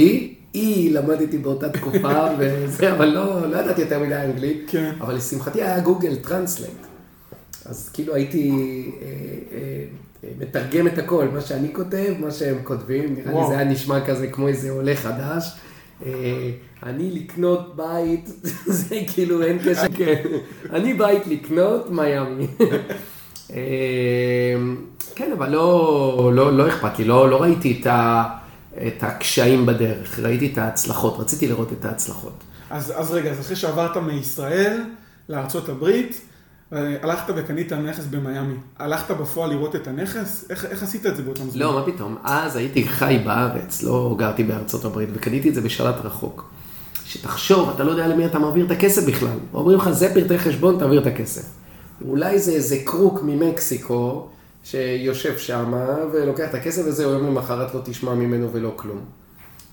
E 0.57 0.91
למדתי 0.91 1.39
באותה 1.39 1.69
תקופה 1.69 2.27
וזה, 2.39 2.93
אבל 2.93 3.07
לא, 3.07 3.51
לא 3.51 3.57
ידעתי 3.57 3.81
יותר 3.81 3.99
מדי 3.99 4.15
אנגלית, 4.15 4.65
כן. 4.67 4.93
אבל 5.01 5.15
לשמחתי 5.15 5.63
היה 5.63 5.81
Google 5.81 6.17
Translate. 6.17 6.87
אז 7.65 7.89
כאילו 7.89 8.15
הייתי 8.15 8.51
אה, 9.03 9.07
אה, 9.53 9.85
מתרגם 10.41 10.87
את 10.87 10.99
הכל, 10.99 11.29
מה 11.33 11.41
שאני 11.41 11.75
כותב, 11.75 12.15
מה 12.19 12.31
שהם 12.31 12.59
כותבים, 12.65 13.15
נראה 13.15 13.33
לי 13.33 13.47
זה 13.49 13.59
היה 13.59 13.65
נשמע 13.65 14.07
כזה 14.07 14.27
כמו 14.27 14.49
איזה 14.49 14.71
עולה 14.71 14.97
חדש. 14.97 15.53
אני 16.83 17.11
לקנות 17.11 17.77
בית, 17.77 18.31
זה 18.81 18.97
כאילו 19.15 19.43
אין 19.43 19.59
קשר, 19.59 19.87
כן. 19.97 20.23
אני 20.73 20.95
בית 20.95 21.27
לקנות, 21.27 21.91
מיאמי. 21.91 22.47
אמ, 23.51 23.57
כן, 25.15 25.33
אבל 25.33 25.51
לא, 25.51 26.31
לא, 26.35 26.53
לא 26.53 26.69
אכפת 26.69 26.99
לי, 26.99 27.05
לא, 27.05 27.31
לא 27.31 27.43
ראיתי 27.43 27.79
את, 27.81 27.87
ה, 27.87 28.25
את 28.87 29.03
הקשיים 29.03 29.67
בדרך, 29.67 30.19
ראיתי 30.19 30.51
את 30.53 30.59
ההצלחות, 30.59 31.19
רציתי 31.19 31.49
לראות 31.49 31.73
את 31.73 31.85
ההצלחות. 31.85 32.45
אז, 32.71 32.93
אז 32.97 33.11
רגע, 33.11 33.31
אז 33.31 33.41
אחרי 33.41 33.57
שעברת 33.57 33.97
מישראל 33.97 34.83
לארה"ב, 35.29 35.91
הלכת 36.73 37.33
וקנית 37.37 37.73
נכס 37.73 38.05
במיאמי. 38.07 38.55
הלכת 38.79 39.11
בפועל 39.11 39.51
לראות 39.51 39.77
את 39.77 39.87
הנכס? 39.87 40.45
איך, 40.51 40.65
איך 40.65 40.83
עשית 40.83 41.07
את 41.07 41.17
זה 41.17 41.23
באותם 41.23 41.51
זמן? 41.51 41.61
לא, 41.61 41.73
מה 41.73 41.87
פתאום. 41.87 42.17
אז 42.25 42.57
הייתי 42.57 42.89
חי 42.89 43.19
בארץ, 43.25 43.83
לא 43.83 44.15
גרתי 44.19 44.45
בארצות 44.45 44.85
הברית, 44.85 45.09
וקניתי 45.13 45.49
את 45.49 45.55
זה 45.55 45.61
בשלט 45.61 45.95
רחוק. 46.05 46.51
שתחשוב, 47.05 47.71
אתה 47.75 47.85
לא 47.85 47.91
יודע 47.91 48.09
למי 48.09 48.27
אתה 48.27 48.39
מעביר 48.39 48.67
את 48.67 48.71
הכסף 48.71 49.07
בכלל. 49.07 49.39
אומרים 49.55 49.79
לך, 49.79 49.91
זה 49.91 50.15
פרטי 50.15 50.39
חשבון, 50.39 50.79
תעביר 50.79 51.01
את 51.01 51.07
הכסף. 51.07 51.45
אולי 52.09 52.39
זה 52.39 52.53
איזה 52.53 52.77
קרוק 52.85 53.21
ממקסיקו, 53.23 54.29
שיושב 54.65 55.39
שם 55.39 55.75
ולוקח 56.13 56.49
את 56.51 56.55
הכסף 56.55 56.83
וזהו, 56.87 57.13
יום 57.13 57.27
למחרת 57.27 57.75
לא 57.75 57.81
תשמע 57.85 58.15
ממנו 58.15 58.53
ולא 58.53 58.73
כלום. 58.77 58.99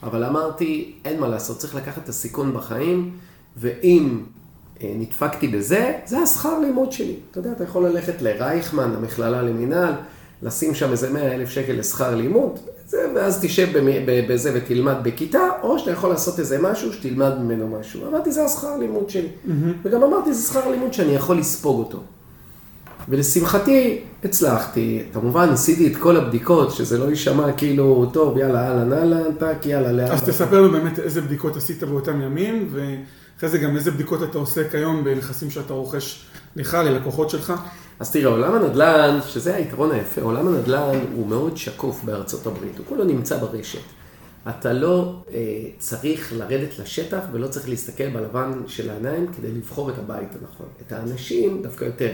אבל 0.04 0.24
אמרתי, 0.24 0.94
אין 1.06 1.20
מה 1.20 1.28
לעשות, 1.28 1.58
צריך 1.58 1.76
לקחת 1.76 2.04
את 2.04 2.10
הסיכון 2.10 2.54
בחיים, 2.54 3.12
ואם 3.58 4.20
אה, 4.20 4.39
נדפקתי 4.84 5.48
בזה, 5.48 5.94
זה 6.06 6.20
השכר 6.20 6.60
לימוד 6.60 6.92
שלי. 6.92 7.16
אתה 7.32 7.40
יודע, 7.40 7.52
אתה 7.52 7.64
יכול 7.64 7.88
ללכת 7.88 8.22
לרייכמן, 8.22 8.92
המכללה 8.98 9.42
למינהל, 9.42 9.94
לשים 10.44 10.76
שם 10.76 10.92
איזה 10.92 11.10
100 11.10 11.36
אלף 11.36 11.50
שקל 11.50 11.74
לשכר 11.74 12.16
לימוד, 12.16 12.60
ואז 13.16 13.40
תשב 13.42 13.68
בזה 14.30 14.52
ותלמד 14.56 14.96
בכיתה, 15.04 15.48
או 15.62 15.80
שאתה 15.80 15.92
יכול 15.92 16.10
לעשות 16.10 16.40
איזה 16.40 16.62
משהו 16.62 16.94
שתלמד 16.94 17.40
ממנו 17.40 17.68
משהו. 17.80 18.08
אמרתי, 18.08 18.32
זה 18.32 18.46
השכר 18.46 18.78
לימוד 18.78 19.10
שלי. 19.10 19.28
Mm-hmm. 19.28 19.52
וגם 19.84 20.04
אמרתי, 20.04 20.34
זה 20.34 20.48
שכר 20.48 20.70
לימוד 20.72 20.94
שאני 20.94 21.12
יכול 21.12 21.38
לספוג 21.38 21.80
אותו. 21.80 22.00
ולשמחתי, 23.10 24.02
הצלחתי. 24.24 25.04
כמובן, 25.14 25.50
עשיתי 25.50 25.88
את 25.88 25.98
כל 25.98 26.18
הבדיקות, 26.18 26.72
שזה 26.72 26.98
לא 26.98 27.10
יישמע 27.10 27.52
כאילו, 27.52 28.10
טוב, 28.14 28.38
יאללה, 28.38 28.68
אהלן, 28.68 28.94
אהלן, 28.94 29.34
טאק, 29.40 29.66
יאללה, 29.66 29.92
לאן. 29.92 30.12
אז 30.12 30.24
תספר 30.24 30.62
לנו 30.62 30.72
באמת 30.72 31.00
איזה 31.00 31.22
בדיקות 31.22 31.58
עשית 31.58 31.84
באותם 31.84 32.22
ימים, 32.22 32.70
ואחרי 33.40 33.50
זה 33.50 33.58
גם 33.58 33.76
איזה 33.76 33.92
בדיקות 33.92 34.24
אתה 34.24 34.38
עושה 34.38 34.70
כיום 34.70 35.04
בנכסים 35.04 35.52
שאתה 35.52 35.74
רוכש 35.74 36.26
לך, 36.56 36.74
ללקוחות 36.74 37.30
שלך. 37.30 37.54
אז 38.00 38.12
תראה, 38.12 38.32
עולם 38.32 38.56
הנדל"ן, 38.56 39.20
שזה 39.28 39.56
היתרון 39.56 39.92
היפה, 39.92 40.22
עולם 40.22 40.48
הנדל"ן 40.48 41.00
הוא 41.14 41.28
מאוד 41.28 41.58
שקוף 41.58 42.04
בארצות 42.04 42.48
הברית, 42.48 42.78
הוא 42.78 42.86
כולו 42.90 43.04
נמצא 43.04 43.38
ברשת. 43.38 43.80
אתה 44.50 44.74
לא 44.74 45.24
אה, 45.34 45.40
צריך 45.78 46.34
לרדת 46.38 46.80
לשטח 46.80 47.22
ולא 47.32 47.48
צריך 47.48 47.70
להסתכל 47.70 48.10
בלבן 48.10 48.52
של 48.68 48.90
העיניים 48.90 49.28
כדי 49.38 49.52
לבחור 49.52 49.90
את 49.90 49.98
הבית 49.98 50.30
הנכון. 50.42 50.68
את 50.88 50.92
האנשים 50.92 51.62
דווקא 51.64 51.86
יותר. 51.86 52.12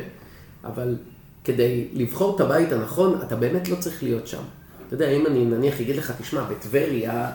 אבל 0.63 0.95
כדי 1.43 1.87
לבחור 1.93 2.35
את 2.35 2.41
הבית 2.41 2.71
הנכון, 2.71 3.19
אתה 3.27 3.35
באמת 3.35 3.69
לא 3.69 3.75
צריך 3.75 4.03
להיות 4.03 4.27
שם. 4.27 4.41
אתה 4.87 4.95
יודע, 4.95 5.09
אם 5.09 5.27
אני 5.27 5.45
נניח 5.45 5.81
אגיד 5.81 5.95
לך, 5.95 6.13
תשמע, 6.21 6.43
בטבריה 6.43 7.31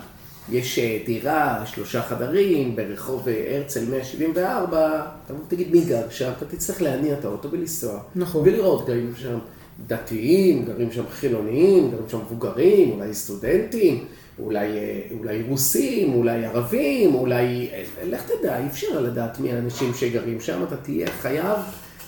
יש 0.49 0.79
אה, 0.79 0.99
דירה, 1.07 1.63
שלושה 1.67 2.03
חדרים, 2.03 2.77
ברחוב 2.77 3.29
אה, 3.29 3.57
הרצל 3.57 3.85
174, 3.91 5.03
אתה 5.27 5.35
תגיד 5.49 5.71
מי 5.73 5.81
גר 5.81 6.11
שם, 6.11 6.31
אתה 6.37 6.45
תצטרך 6.45 6.83
להניע 6.83 7.19
את 7.19 7.25
האוטו 7.25 7.51
ולנסוע. 7.51 8.01
נכון. 8.15 8.43
ולראות, 8.49 8.87
גרים 8.87 9.13
שם 9.17 9.39
דתיים, 9.87 10.65
גרים 10.65 10.93
שם 10.93 11.05
חילונים, 11.11 11.91
גרים 11.91 12.09
שם 12.09 12.19
מבוגרים, 12.19 12.91
אולי 12.91 13.15
סטודנטים, 13.15 14.05
אולי, 14.39 14.79
אה, 14.79 15.01
אולי 15.19 15.43
רוסים, 15.43 16.15
אולי 16.15 16.45
ערבים, 16.45 17.15
אולי... 17.15 17.71
לך 18.05 18.23
תדע, 18.23 18.59
אי 18.59 18.67
אפשר 18.67 19.01
לדעת 19.01 19.41
מי 19.41 19.53
האנשים 19.53 19.95
שגרים 19.95 20.41
שם, 20.41 20.63
אתה 20.69 20.77
תהיה 20.77 21.07
חייב 21.07 21.59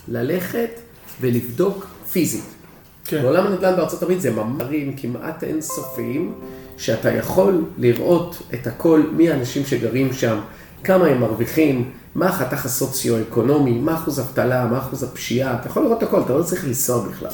ללכת 0.08 0.70
ולבדוק 1.20 1.86
פיזית. 2.12 2.44
כן. 3.04 3.22
בעולם 3.22 3.46
הנדל"ן 3.46 3.76
בארצות 3.76 4.02
הברית 4.02 4.20
זה 4.20 4.30
ממרים 4.30 4.96
כמעט 4.96 5.44
אינסופיים, 5.44 6.34
שאתה 6.82 7.12
יכול 7.12 7.64
לראות 7.78 8.42
את 8.54 8.66
הכל, 8.66 9.02
מי 9.12 9.30
האנשים 9.30 9.66
שגרים 9.66 10.12
שם, 10.12 10.38
כמה 10.84 11.06
הם 11.06 11.20
מרוויחים, 11.20 11.90
מה 12.14 12.26
החתך 12.26 12.64
הסוציו-אקונומי, 12.64 13.78
מה 13.78 13.94
אחוז 13.94 14.20
אבטלה, 14.20 14.66
מה 14.66 14.78
אחוז 14.78 15.02
הפשיעה, 15.02 15.54
אתה 15.54 15.68
יכול 15.68 15.82
לראות 15.82 16.02
הכל, 16.02 16.20
אתה 16.20 16.32
לא 16.32 16.42
צריך 16.42 16.64
לנסוע 16.64 17.08
בכלל. 17.08 17.30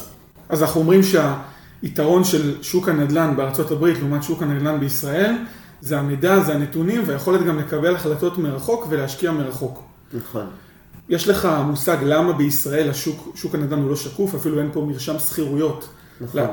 אז 0.49 0.61
אנחנו 0.63 0.81
אומרים 0.81 1.01
שהיתרון 1.03 2.23
של 2.23 2.55
שוק 2.61 2.89
הנדל"ן 2.89 3.33
בארצות 3.37 3.71
הברית 3.71 3.99
לעומת 3.99 4.23
שוק 4.23 4.41
הנדל"ן 4.41 4.79
בישראל, 4.79 5.35
זה 5.81 5.99
המידע, 5.99 6.39
זה 6.39 6.53
הנתונים, 6.53 7.01
והיכולת 7.05 7.45
גם 7.45 7.59
לקבל 7.59 7.95
החלטות 7.95 8.37
מרחוק 8.37 8.87
ולהשקיע 8.89 9.31
מרחוק. 9.31 9.83
נכון. 10.13 10.45
יש 11.09 11.27
לך 11.27 11.47
מושג 11.65 11.97
למה 12.03 12.33
בישראל 12.33 12.89
השוק, 12.89 13.31
שוק 13.35 13.55
הנדל"ן 13.55 13.79
הוא 13.81 13.89
לא 13.89 13.95
שקוף, 13.95 14.35
אפילו 14.35 14.59
אין 14.59 14.69
פה 14.73 14.81
מרשם 14.81 15.19
שכירויות. 15.19 15.89
נכון. 16.21 16.47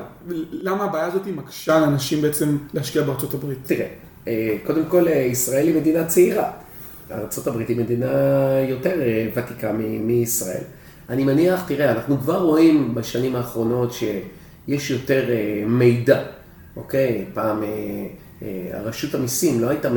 למה 0.51 0.85
הבעיה 0.85 1.07
הזאת 1.07 1.27
מקשה 1.27 1.77
על 1.77 1.83
אנשים 1.83 2.23
בעצם 2.23 2.57
להשקיע 2.75 3.03
בארצות 3.03 3.35
הברית? 3.35 3.59
תראה, 3.67 3.89
אה, 4.29 4.57
קודם 4.67 4.85
כל, 4.89 5.09
אה, 5.09 5.15
ישראל 5.15 5.67
היא 5.67 5.77
מדינה 5.77 6.05
צעירה. 6.05 6.51
ארה"ב 7.11 7.59
היא 7.69 7.77
מדינה 7.77 8.07
יותר 8.69 9.03
אה, 9.03 9.29
ותיקה 9.35 9.73
מישראל. 10.01 10.63
אני 11.09 11.25
מניח, 11.25 11.65
תראה, 11.69 11.93
אנחנו 11.93 12.19
כבר 12.19 12.43
רואים 12.43 12.95
בשנים 12.95 13.37
האחרונות 13.37 13.93
שיש 13.93 14.91
יותר 14.91 15.25
מידע, 15.67 16.23
אוקיי? 16.77 17.25
פעם 17.35 17.63
הרשות 18.73 19.15
המיסים 19.15 19.61
לא 19.61 19.69
הייתה 19.69 19.91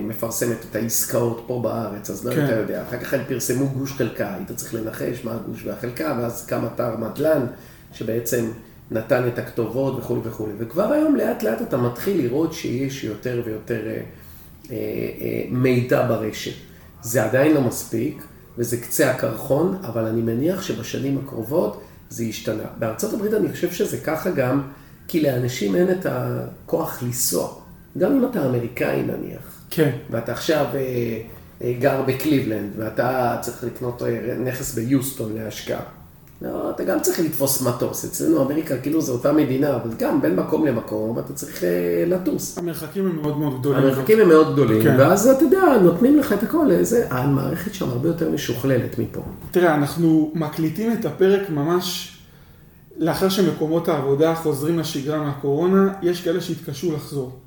מפרסמת 0.00 0.56
את 0.70 0.76
העסקאות 0.76 1.44
פה 1.46 1.60
בארץ, 1.62 2.10
אז 2.10 2.26
לא 2.26 2.34
כן. 2.34 2.40
היית 2.40 2.50
יודע. 2.50 2.82
אחר 2.82 2.98
כך 2.98 3.14
הם 3.14 3.20
פרסמו 3.28 3.66
גוש 3.66 3.92
חלקה, 3.92 4.34
היית 4.34 4.52
צריך 4.52 4.74
לנחש 4.74 5.24
מה 5.24 5.34
הגוש 5.34 5.64
והחלקה, 5.66 6.18
ואז 6.20 6.46
קם 6.46 6.66
אתר 6.66 6.96
מדלן, 6.96 7.46
שבעצם 7.92 8.44
נתן 8.90 9.28
את 9.28 9.38
הכתובות 9.38 9.98
וכולי 9.98 10.20
וכולי. 10.24 10.52
וכבר 10.58 10.92
היום 10.92 11.16
לאט 11.16 11.42
לאט 11.42 11.62
אתה 11.62 11.76
מתחיל 11.76 12.22
לראות 12.22 12.52
שיש 12.52 13.04
יותר 13.04 13.42
ויותר 13.44 13.86
אה, 13.86 13.90
אה, 13.90 14.00
אה, 14.70 15.44
מידע 15.50 16.08
ברשת. 16.08 16.54
זה 17.02 17.24
עדיין 17.24 17.54
לא 17.54 17.60
מספיק, 17.60 18.24
וזה 18.58 18.76
קצה 18.76 19.10
הקרחון, 19.10 19.78
אבל 19.82 20.04
אני 20.04 20.22
מניח 20.22 20.62
שבשנים 20.62 21.18
הקרובות 21.24 21.82
זה 22.10 22.24
ישתנה. 22.24 22.64
בארצות 22.78 23.14
הברית 23.14 23.34
אני 23.34 23.52
חושב 23.52 23.72
שזה 23.72 23.96
ככה 23.96 24.30
גם, 24.30 24.62
כי 25.08 25.20
לאנשים 25.20 25.76
אין 25.76 25.90
את 25.90 26.06
הכוח 26.06 27.02
לנסוע. 27.02 27.48
גם 27.98 28.12
אם 28.12 28.30
אתה 28.30 28.46
אמריקאי 28.46 29.02
נניח, 29.02 29.60
כן. 29.70 29.90
ואתה 30.10 30.32
עכשיו 30.32 30.66
אה, 30.74 31.20
אה, 31.62 31.74
גר 31.78 32.02
בקליבלנד, 32.02 32.72
ואתה 32.76 33.38
צריך 33.40 33.64
לקנות 33.64 34.02
אה, 34.02 34.36
נכס 34.44 34.74
ביוסטון 34.74 35.32
להשקעה. 35.34 35.82
לא, 36.42 36.70
אתה 36.70 36.84
גם 36.84 37.00
צריך 37.00 37.20
לתפוס 37.20 37.62
מטוס. 37.62 38.04
אצלנו 38.04 38.42
אמריקה 38.42 38.78
כאילו 38.78 39.00
זו 39.00 39.12
אותה 39.12 39.32
מדינה, 39.32 39.76
אבל 39.76 39.90
גם 39.98 40.22
בין 40.22 40.36
מקום 40.36 40.66
למקום 40.66 41.18
אתה 41.18 41.32
צריך 41.32 41.64
אה, 41.64 42.04
לטוס. 42.06 42.58
המרחקים 42.58 43.06
הם 43.06 43.16
מאוד 43.16 43.38
מאוד 43.38 43.60
גדולים. 43.60 43.84
המרחקים 43.84 44.20
הם 44.20 44.28
מאוד 44.28 44.52
גדולים, 44.52 44.82
כן. 44.82 44.96
ואז 44.98 45.26
אתה 45.26 45.44
יודע, 45.44 45.78
נותנים 45.82 46.18
לך 46.18 46.32
את 46.32 46.42
הכל, 46.42 46.70
איזה, 46.70 47.06
המערכת 47.10 47.74
שם 47.74 47.88
הרבה 47.88 48.08
יותר 48.08 48.30
משוכללת 48.30 48.98
מפה. 48.98 49.20
תראה, 49.50 49.74
אנחנו 49.74 50.32
מקליטים 50.34 50.92
את 50.92 51.04
הפרק 51.04 51.50
ממש 51.50 52.16
לאחר 52.98 53.28
שמקומות 53.28 53.88
העבודה 53.88 54.34
חוזרים 54.34 54.78
לשגרה 54.78 55.18
מהקורונה, 55.18 55.92
יש 56.02 56.24
כאלה 56.24 56.40
שהתקשו 56.40 56.92
לחזור. 56.92 57.38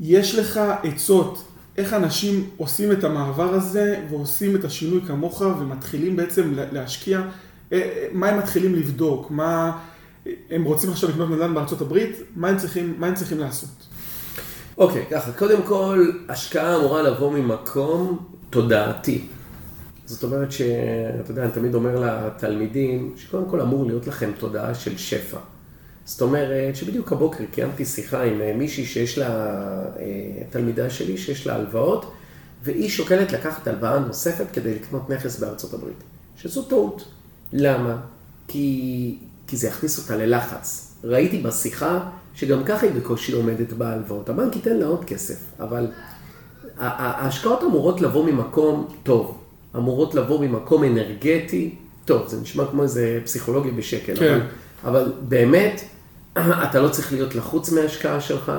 יש 0.00 0.34
לך 0.34 0.60
עצות 0.82 1.44
איך 1.78 1.92
אנשים 1.94 2.44
עושים 2.56 2.92
את 2.92 3.04
המעבר 3.04 3.54
הזה 3.54 4.00
ועושים 4.10 4.56
את 4.56 4.64
השינוי 4.64 5.00
כמוך 5.06 5.40
ומתחילים 5.40 6.16
בעצם 6.16 6.52
להשקיע, 6.72 7.20
מה 8.12 8.28
הם 8.28 8.38
מתחילים 8.38 8.74
לבדוק, 8.74 9.30
מה 9.30 9.78
הם 10.50 10.64
רוצים 10.64 10.90
עכשיו 10.90 11.10
לקנות 11.10 11.30
נדל"ן 11.30 11.54
בארצות 11.54 11.80
הברית, 11.80 12.16
מה 12.36 12.48
הם 12.48 12.58
צריכים, 12.58 12.94
מה 12.98 13.06
הם 13.06 13.14
צריכים 13.14 13.38
לעשות. 13.38 13.86
אוקיי, 14.78 15.06
ככה, 15.10 15.32
קודם 15.32 15.62
כל, 15.62 16.10
השקעה 16.28 16.76
אמורה 16.76 17.02
לבוא 17.02 17.32
ממקום 17.32 18.18
תודעתי. 18.50 19.24
זאת 20.06 20.22
אומרת 20.22 20.52
שאתה 20.52 21.30
יודע, 21.30 21.42
אני 21.42 21.52
תמיד 21.52 21.74
אומר 21.74 22.00
לתלמידים, 22.00 23.14
שקודם 23.16 23.50
כל 23.50 23.60
אמור 23.60 23.86
להיות 23.86 24.06
לכם 24.06 24.30
תודעה 24.38 24.74
של 24.74 24.98
שפע. 24.98 25.38
זאת 26.04 26.20
אומרת 26.22 26.76
שבדיוק 26.76 27.12
הבוקר 27.12 27.44
קיימתי 27.52 27.84
שיחה 27.84 28.22
עם 28.22 28.40
אה, 28.40 28.52
מישהי 28.56 28.84
שיש 28.84 29.18
לה, 29.18 29.26
אה, 29.28 30.42
תלמידה 30.50 30.90
שלי 30.90 31.16
שיש 31.16 31.46
לה 31.46 31.54
הלוואות, 31.54 32.12
והיא 32.62 32.88
שוקלת 32.88 33.32
לקחת 33.32 33.66
הלוואה 33.66 33.98
נוספת 33.98 34.46
כדי 34.52 34.74
לקנות 34.74 35.10
נכס 35.10 35.40
בארצות 35.40 35.74
הברית. 35.74 36.02
שזו 36.36 36.62
טעות. 36.62 37.04
למה? 37.52 37.96
כי, 38.48 39.18
כי 39.46 39.56
זה 39.56 39.68
יכניס 39.68 39.98
אותה 39.98 40.16
ללחץ. 40.16 40.94
ראיתי 41.04 41.38
בשיחה 41.38 42.00
שגם 42.34 42.64
ככה 42.64 42.86
היא 42.86 42.94
בקושי 42.94 43.32
עומדת 43.32 43.72
בהלוואות. 43.72 44.28
הבנק 44.28 44.56
ייתן 44.56 44.76
לה 44.76 44.86
עוד 44.86 45.04
כסף, 45.04 45.38
אבל 45.60 45.86
ההשקעות 46.78 47.62
אמורות 47.62 48.00
לבוא 48.00 48.24
ממקום 48.24 48.88
טוב, 49.02 49.38
אמורות 49.76 50.14
לבוא 50.14 50.40
ממקום 50.40 50.84
אנרגטי 50.84 51.74
טוב. 52.04 52.28
זה 52.28 52.40
נשמע 52.40 52.64
כמו 52.70 52.82
איזה 52.82 53.20
פסיכולוגיה 53.24 53.72
בשקל, 53.72 54.16
כן. 54.16 54.40
אבל, 54.84 55.00
אבל 55.00 55.12
באמת, 55.28 55.82
אתה 56.38 56.80
לא 56.80 56.88
צריך 56.88 57.12
להיות 57.12 57.34
לחוץ 57.34 57.72
מההשקעה 57.72 58.20
שלך, 58.20 58.52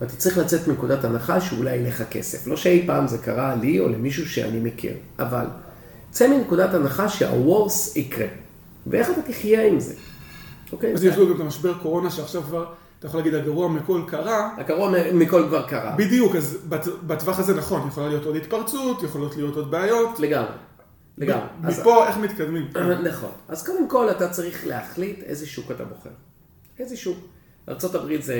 ואתה 0.00 0.16
צריך 0.16 0.38
לצאת 0.38 0.68
מנקודת 0.68 1.04
הנחה 1.04 1.40
שאולי 1.40 1.76
יהיה 1.76 1.88
לך 1.88 2.02
כסף. 2.10 2.46
לא 2.46 2.56
שאי 2.56 2.82
פעם 2.86 3.08
זה 3.08 3.18
קרה 3.18 3.54
לי 3.54 3.80
או 3.80 3.88
למישהו 3.88 4.28
שאני 4.28 4.60
מכיר, 4.60 4.92
אבל 5.18 5.46
צא 6.16 6.28
מנקודת 6.28 6.74
הנחה 6.74 7.08
שהוורס 7.08 7.96
יקרה. 7.96 8.26
ואיך 8.86 9.10
אתה 9.10 9.22
תחיה 9.22 9.66
עם 9.66 9.80
זה? 9.80 9.94
אוקיי? 10.72 10.92
אז 10.94 11.04
יש 11.04 11.16
לו 11.16 11.28
גם 11.28 11.34
את 11.36 11.40
המשבר 11.40 11.74
קורונה 11.82 12.10
שעכשיו 12.10 12.42
כבר, 12.42 12.64
אתה 12.98 13.06
יכול 13.06 13.20
להגיד, 13.20 13.34
הגרוע 13.34 13.68
מכל 13.68 14.00
קרה. 14.06 14.50
הגרוע 14.58 14.92
מכל 15.14 15.44
כבר 15.48 15.66
קרה. 15.68 15.94
בדיוק, 15.98 16.36
אז 16.36 16.58
בת- 16.68 17.02
בטווח 17.06 17.38
הזה 17.38 17.54
נכון, 17.54 17.88
יכולה 17.88 18.08
להיות 18.08 18.24
עוד 18.24 18.36
התפרצות, 18.36 19.02
יכולות 19.02 19.36
להיות 19.36 19.56
עוד 19.56 19.70
בעיות. 19.70 20.20
לגמרי. 20.20 20.48
לגמרי. 21.18 21.46
אז- 21.64 21.80
מפה 21.80 22.06
איך 22.08 22.16
מתקדמים. 22.16 22.68
נכון. 23.10 23.30
אז 23.48 23.66
קודם 23.66 23.88
כל 23.88 24.10
אתה 24.10 24.28
צריך 24.28 24.66
להחליט 24.66 25.22
איזה 25.22 25.46
שוק 25.46 25.70
אתה 25.70 25.84
בוחר. 25.84 26.10
איזה 26.78 26.96
שוק. 26.96 27.16
ארה"ב 27.68 28.20
זה 28.20 28.34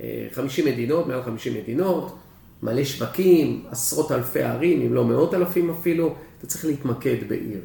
אה, 0.00 0.26
50 0.32 0.66
מדינות, 0.66 1.06
מעל 1.06 1.22
50 1.22 1.54
מדינות, 1.54 2.16
מלא 2.62 2.84
שווקים, 2.84 3.64
עשרות 3.70 4.12
אלפי 4.12 4.42
ערים, 4.42 4.82
אם 4.82 4.94
לא 4.94 5.04
מאות 5.04 5.34
אלפים 5.34 5.70
אפילו, 5.70 6.14
אתה 6.42 6.50
צריך 6.50 6.64
להתמקד 6.64 7.16
בעיר. 7.28 7.60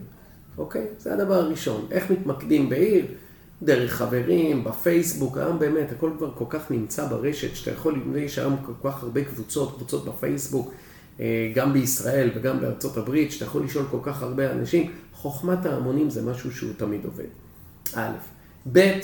אוקיי? 0.58 0.86
זה 1.00 1.14
הדבר 1.14 1.34
הראשון. 1.34 1.88
איך 1.92 2.12
מתמקדים 2.12 2.70
בעיר? 2.70 3.06
דרך 3.64 3.94
חברים, 3.94 4.64
בפייסבוק, 4.64 5.38
היום 5.38 5.60
באמת, 5.60 5.92
הכל 5.92 6.12
כבר 6.18 6.32
כל 6.36 6.46
כך 6.50 6.72
נמצא 6.72 7.08
ברשת, 7.08 7.56
שאתה 7.56 7.72
יכול, 7.72 8.02
יש 8.16 8.40
היום 8.40 8.56
כל 8.66 8.90
כך 8.90 9.04
הרבה 9.04 9.24
קבוצות, 9.24 9.76
קבוצות 9.76 10.06
בפייסבוק, 10.06 10.74
אה, 11.20 11.52
גם 11.56 11.74
בישראל 11.74 12.30
וגם 12.36 12.62
בארצות 12.62 12.98
הברית, 12.98 13.32
שאתה 13.32 13.46
יכול 13.46 13.64
לשאול 13.64 13.86
כל 13.92 14.00
כך 14.04 14.24
הרבה 14.24 14.52
אנשים, 14.52 14.92
חוכמת 15.14 15.66
ההמונים 15.66 16.10
זה 16.10 16.22
משהו 16.22 16.52
שהוא 16.52 16.72
תמיד 16.78 17.06
עובד. 17.06 17.28
א', 17.96 18.12
ב', 18.72 19.00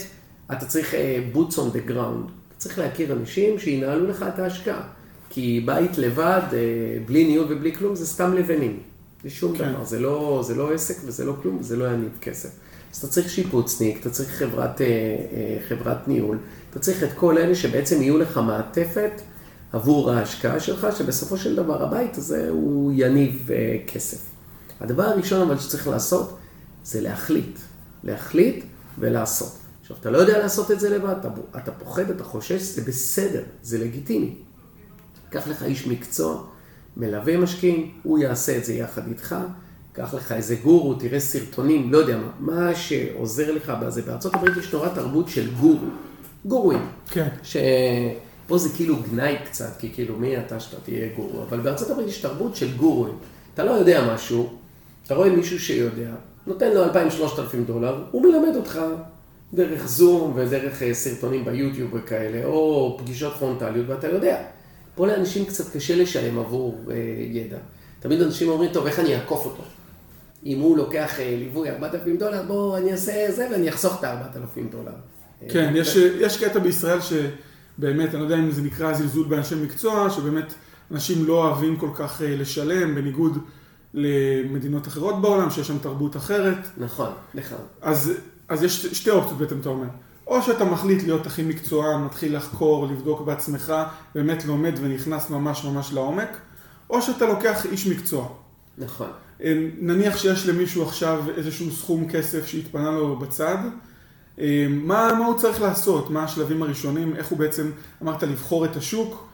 אתה 0.52 0.66
צריך 0.66 0.94
אה, 0.94 1.24
boots 1.34 1.54
on 1.54 1.76
the 1.76 1.90
ground, 1.90 2.30
אתה 2.48 2.56
צריך 2.56 2.78
להכיר 2.78 3.12
אנשים 3.12 3.58
שינהלו 3.58 4.06
לך 4.06 4.24
את 4.34 4.38
ההשקעה, 4.38 4.82
כי 5.30 5.62
בית 5.66 5.98
לבד, 5.98 6.42
אה, 6.52 6.58
בלי 7.06 7.24
ניהול 7.24 7.52
ובלי 7.52 7.74
כלום, 7.74 7.94
זה 7.94 8.06
סתם 8.06 8.34
לבנים. 8.34 8.80
זה 9.24 9.30
שום 9.30 9.58
כן. 9.58 9.72
דבר, 9.72 9.84
זה 9.84 10.00
לא, 10.00 10.42
זה 10.46 10.54
לא 10.54 10.72
עסק 10.72 10.96
וזה 11.04 11.24
לא 11.24 11.36
כלום, 11.42 11.56
וזה 11.60 11.76
לא 11.76 11.84
יניב 11.84 12.18
כסף. 12.20 12.48
אז 12.92 12.98
אתה 12.98 13.06
צריך 13.06 13.30
שיפוצניק, 13.30 14.00
אתה 14.00 14.10
צריך 14.10 14.30
חברת, 14.30 14.80
אה, 14.80 14.86
אה, 14.86 15.58
חברת 15.68 16.08
ניהול, 16.08 16.38
אתה 16.70 16.78
צריך 16.78 17.02
את 17.02 17.12
כל 17.12 17.38
אלה 17.38 17.54
שבעצם 17.54 18.02
יהיו 18.02 18.18
לך 18.18 18.38
מעטפת 18.38 19.12
עבור 19.72 20.10
ההשקעה 20.10 20.60
שלך, 20.60 20.86
שבסופו 20.98 21.36
של 21.36 21.56
דבר 21.56 21.82
הבית 21.82 22.18
הזה 22.18 22.48
הוא 22.50 22.92
יניב 22.94 23.50
אה, 23.50 23.76
כסף. 23.86 24.18
הדבר 24.80 25.02
הראשון 25.02 25.40
אבל 25.40 25.58
שצריך 25.58 25.88
לעשות, 25.88 26.38
זה 26.84 27.00
להחליט. 27.00 27.58
להחליט 28.04 28.64
ולעשות. 28.98 29.52
עכשיו, 29.80 29.96
אתה 30.00 30.10
לא 30.10 30.18
יודע 30.18 30.38
לעשות 30.38 30.70
את 30.70 30.80
זה 30.80 30.90
לבד, 30.90 31.14
אתה, 31.20 31.28
אתה 31.56 31.72
פוחד, 31.72 32.10
אתה 32.10 32.24
חושש, 32.24 32.62
זה 32.62 32.82
בסדר, 32.82 33.42
זה 33.62 33.78
לגיטימי. 33.78 34.34
קח 35.30 35.48
לך 35.48 35.62
איש 35.62 35.86
מקצוע, 35.86 36.44
מלווה 36.96 37.36
משקיעים, 37.36 37.90
הוא 38.02 38.18
יעשה 38.18 38.56
את 38.56 38.64
זה 38.64 38.74
יחד 38.74 39.08
איתך, 39.08 39.36
קח 39.92 40.14
לך 40.14 40.32
איזה 40.32 40.54
גורו, 40.54 40.94
תראה 40.94 41.20
סרטונים, 41.20 41.92
לא 41.92 41.98
יודע 41.98 42.16
מה, 42.16 42.30
מה 42.38 42.74
שעוזר 42.74 43.52
לך 43.52 43.72
בזה. 43.82 44.02
בארצות 44.02 44.34
הברית 44.34 44.56
יש 44.56 44.72
נורא 44.72 44.88
תרבות 44.88 45.28
של 45.28 45.50
גורו, 45.54 45.86
גורואים, 46.44 46.86
כן. 47.10 47.28
פה 48.46 48.58
זה 48.58 48.68
כאילו 48.76 48.96
גנאי 49.10 49.36
קצת, 49.44 49.70
כי 49.78 49.90
כאילו 49.94 50.16
מי 50.16 50.38
אתה 50.38 50.60
שאתה 50.60 50.76
תהיה 50.84 51.08
גורו, 51.16 51.42
אבל 51.42 51.60
בארצות 51.60 51.90
הברית 51.90 52.08
יש 52.08 52.18
תרבות 52.18 52.56
של 52.56 52.76
גורואים. 52.76 53.14
אתה 53.54 53.64
לא 53.64 53.70
יודע 53.70 54.14
משהו, 54.14 54.52
אתה 55.06 55.14
רואה 55.14 55.30
מישהו 55.30 55.60
שיודע, 55.60 56.10
נותן 56.46 56.72
לו 56.72 56.84
2,000-3,000 56.84 56.96
דולר, 57.66 58.04
הוא 58.10 58.22
מלמד 58.22 58.56
אותך 58.56 58.80
דרך 59.54 59.86
זום 59.86 60.32
ודרך 60.34 60.82
אה, 60.82 60.94
סרטונים 60.94 61.44
ביוטיוב 61.44 61.94
וכאלה, 61.94 62.44
או 62.44 62.96
פגישות 63.00 63.32
פרונטליות, 63.32 63.88
ואתה 63.88 64.08
יודע. 64.08 64.42
פה 64.94 65.06
לאנשים 65.06 65.44
קצת 65.44 65.76
קשה 65.76 65.96
לשלם 65.96 66.38
עבור 66.38 66.80
אה, 66.90 66.94
ידע. 67.30 67.58
תמיד 68.00 68.22
אנשים 68.22 68.48
אומרים, 68.48 68.72
טוב, 68.72 68.86
איך 68.86 68.98
אני 68.98 69.14
אעקוף 69.14 69.44
אותו? 69.44 69.62
אם 70.46 70.60
הוא 70.60 70.76
לוקח 70.76 71.20
אה, 71.20 71.36
ליווי 71.38 71.70
4,000 71.70 72.16
דולר, 72.16 72.42
בוא, 72.46 72.78
אני 72.78 72.92
אעשה 72.92 73.32
זה 73.32 73.48
ואני 73.50 73.68
אחסוך 73.68 73.98
את 73.98 74.04
ה-4,000 74.04 74.60
דולר. 74.70 74.92
כן, 75.48 75.72
אה, 75.74 75.78
יש, 75.78 75.96
יש 75.96 76.44
קטע 76.44 76.58
בישראל 76.58 76.98
שבאמת, 77.00 78.14
אני 78.14 78.18
לא 78.18 78.24
יודע 78.24 78.36
אם 78.36 78.50
זה 78.50 78.62
נקרא 78.62 78.94
זלזול 78.94 79.26
באנשי 79.26 79.54
מקצוע, 79.54 80.10
שבאמת 80.10 80.54
אנשים 80.90 81.24
לא 81.24 81.44
אוהבים 81.44 81.76
כל 81.76 81.90
כך 81.94 82.22
אה, 82.22 82.36
לשלם, 82.36 82.94
בניגוד 82.94 83.38
למדינות 83.94 84.86
אחרות 84.88 85.22
בעולם, 85.22 85.50
שיש 85.50 85.68
שם 85.68 85.78
תרבות 85.78 86.16
אחרת. 86.16 86.68
נכון, 86.78 87.10
נכון. 87.34 87.58
אז, 87.82 88.12
אז 88.48 88.62
יש 88.62 88.86
שתי 88.86 89.10
אופציות 89.10 89.38
בעצם, 89.38 89.60
אתה 89.60 89.68
אומר. 89.68 89.88
או 90.26 90.42
שאתה 90.42 90.64
מחליט 90.64 91.02
להיות 91.02 91.26
הכי 91.26 91.42
מקצוען, 91.42 92.04
מתחיל 92.04 92.36
לחקור, 92.36 92.86
לבדוק 92.86 93.20
בעצמך, 93.20 93.72
באמת 94.14 94.44
לומד 94.44 94.72
ונכנס 94.80 95.30
ממש 95.30 95.64
ממש 95.64 95.92
לעומק, 95.92 96.28
או 96.90 97.02
שאתה 97.02 97.26
לוקח 97.26 97.66
איש 97.66 97.86
מקצוע. 97.86 98.28
נכון. 98.78 99.10
אה, 99.42 99.54
נניח 99.78 100.16
שיש 100.18 100.48
למישהו 100.48 100.82
עכשיו 100.82 101.24
איזשהו 101.36 101.70
סכום 101.70 102.08
כסף 102.08 102.46
שהתפנה 102.46 102.90
לו 102.90 103.16
בצד, 103.16 103.56
אה, 104.40 104.66
מה, 104.70 105.12
מה 105.18 105.26
הוא 105.26 105.38
צריך 105.38 105.62
לעשות? 105.62 106.10
מה 106.10 106.24
השלבים 106.24 106.62
הראשונים? 106.62 107.16
איך 107.16 107.26
הוא 107.26 107.38
בעצם, 107.38 107.70
אמרת 108.02 108.22
לבחור 108.22 108.64
את 108.64 108.76
השוק, 108.76 109.28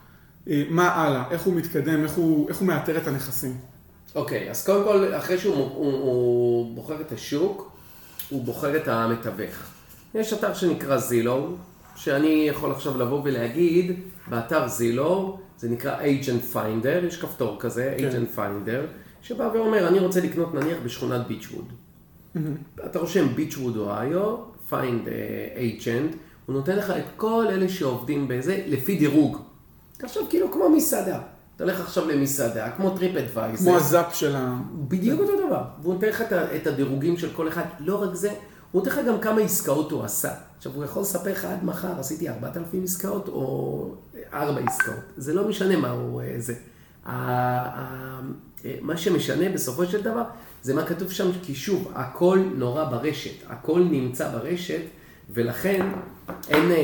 אה, 0.50 0.62
מה 0.70 0.88
הלאה? 0.88 1.24
איך 1.30 1.42
הוא 1.42 1.54
מתקדם? 1.54 2.02
איך 2.02 2.12
הוא, 2.12 2.48
איך 2.48 2.56
הוא 2.56 2.68
מאתר 2.68 2.96
את 2.96 3.06
הנכסים? 3.06 3.56
אוקיי, 4.14 4.50
אז 4.50 4.66
קודם 4.66 4.84
כל, 4.84 5.14
אחרי 5.14 5.38
שהוא 5.38 5.54
הוא, 5.54 5.92
הוא 5.92 6.74
בוחר 6.74 7.00
את 7.00 7.12
השוק, 7.12 7.70
הוא 8.28 8.44
בוחר 8.44 8.76
את 8.76 8.88
המתווך. 8.88 9.79
יש 10.14 10.32
אתר 10.32 10.54
שנקרא 10.54 10.96
Zillow, 10.96 11.56
שאני 11.96 12.44
יכול 12.48 12.70
עכשיו 12.70 12.98
לבוא 12.98 13.20
ולהגיד, 13.24 13.92
באתר 14.28 14.68
Zillow, 14.68 15.38
זה 15.58 15.68
נקרא 15.68 16.00
agent 16.00 16.54
finder, 16.54 17.06
יש 17.06 17.20
כפתור 17.20 17.56
כזה, 17.60 17.94
כן. 17.98 18.08
agent 18.10 18.36
finder, 18.36 18.86
שבא 19.22 19.50
ואומר, 19.54 19.88
אני 19.88 19.98
רוצה 19.98 20.20
לקנות 20.20 20.54
נניח 20.54 20.78
בשכונת 20.84 21.26
Beachwood. 21.26 21.72
אתה 22.86 22.98
רושם 22.98 23.34
Beachwood 23.34 23.76
אוהיו, 23.76 24.36
find 24.70 25.06
uh, 25.06 25.82
agent, 25.82 26.16
הוא 26.46 26.54
נותן 26.54 26.76
לך 26.76 26.90
את 26.90 27.04
כל 27.16 27.46
אלה 27.50 27.68
שעובדים 27.68 28.28
בזה 28.28 28.62
לפי 28.66 28.96
דירוג. 28.96 29.38
תחשוב 29.92 30.26
כאילו 30.30 30.52
כמו 30.52 30.68
מסעדה. 30.68 31.20
אתה 31.56 31.64
הולך 31.64 31.80
עכשיו 31.80 32.08
למסעדה, 32.08 32.70
כמו 32.70 32.90
TripAdvisor. 32.96 33.64
כמו 33.64 33.76
הזאפ 33.76 34.14
של 34.14 34.36
ה... 34.36 34.56
בדיוק 34.88 35.20
אותו 35.20 35.46
דבר. 35.46 35.62
והוא 35.82 35.94
נותן 35.94 36.08
לך 36.08 36.24
את 36.56 36.66
הדירוגים 36.66 37.16
של 37.16 37.30
כל 37.32 37.48
אחד. 37.48 37.62
לא 37.80 38.02
רק 38.02 38.14
זה, 38.14 38.30
הוא 38.72 38.82
נותן 38.82 38.90
לך 38.90 39.06
גם 39.06 39.20
כמה 39.20 39.40
עסקאות 39.40 39.90
הוא 39.90 40.04
עשה. 40.04 40.34
עכשיו, 40.56 40.72
הוא 40.72 40.84
יכול 40.84 41.02
לספר 41.02 41.32
לך 41.32 41.44
עד 41.44 41.64
מחר, 41.64 42.00
עשיתי 42.00 42.28
4,000 42.28 42.84
עסקאות 42.84 43.28
או 43.28 43.94
4 44.34 44.60
עסקאות. 44.66 44.96
זה 45.16 45.34
לא 45.34 45.48
משנה 45.48 45.76
מה 45.76 45.90
הוא 45.90 46.22
אה, 46.22 46.34
זה. 46.38 46.54
אה, 47.06 48.20
מה 48.80 48.96
שמשנה 48.96 49.48
בסופו 49.48 49.86
של 49.86 50.02
דבר, 50.02 50.22
זה 50.62 50.74
מה 50.74 50.86
כתוב 50.86 51.10
שם, 51.12 51.30
כי 51.42 51.54
שוב, 51.54 51.92
הכל 51.94 52.42
נורא 52.56 52.84
ברשת. 52.84 53.46
הכל 53.46 53.84
נמצא 53.90 54.32
ברשת, 54.32 54.82
ולכן 55.30 55.86
אין, 56.48 56.70
אה, 56.70 56.76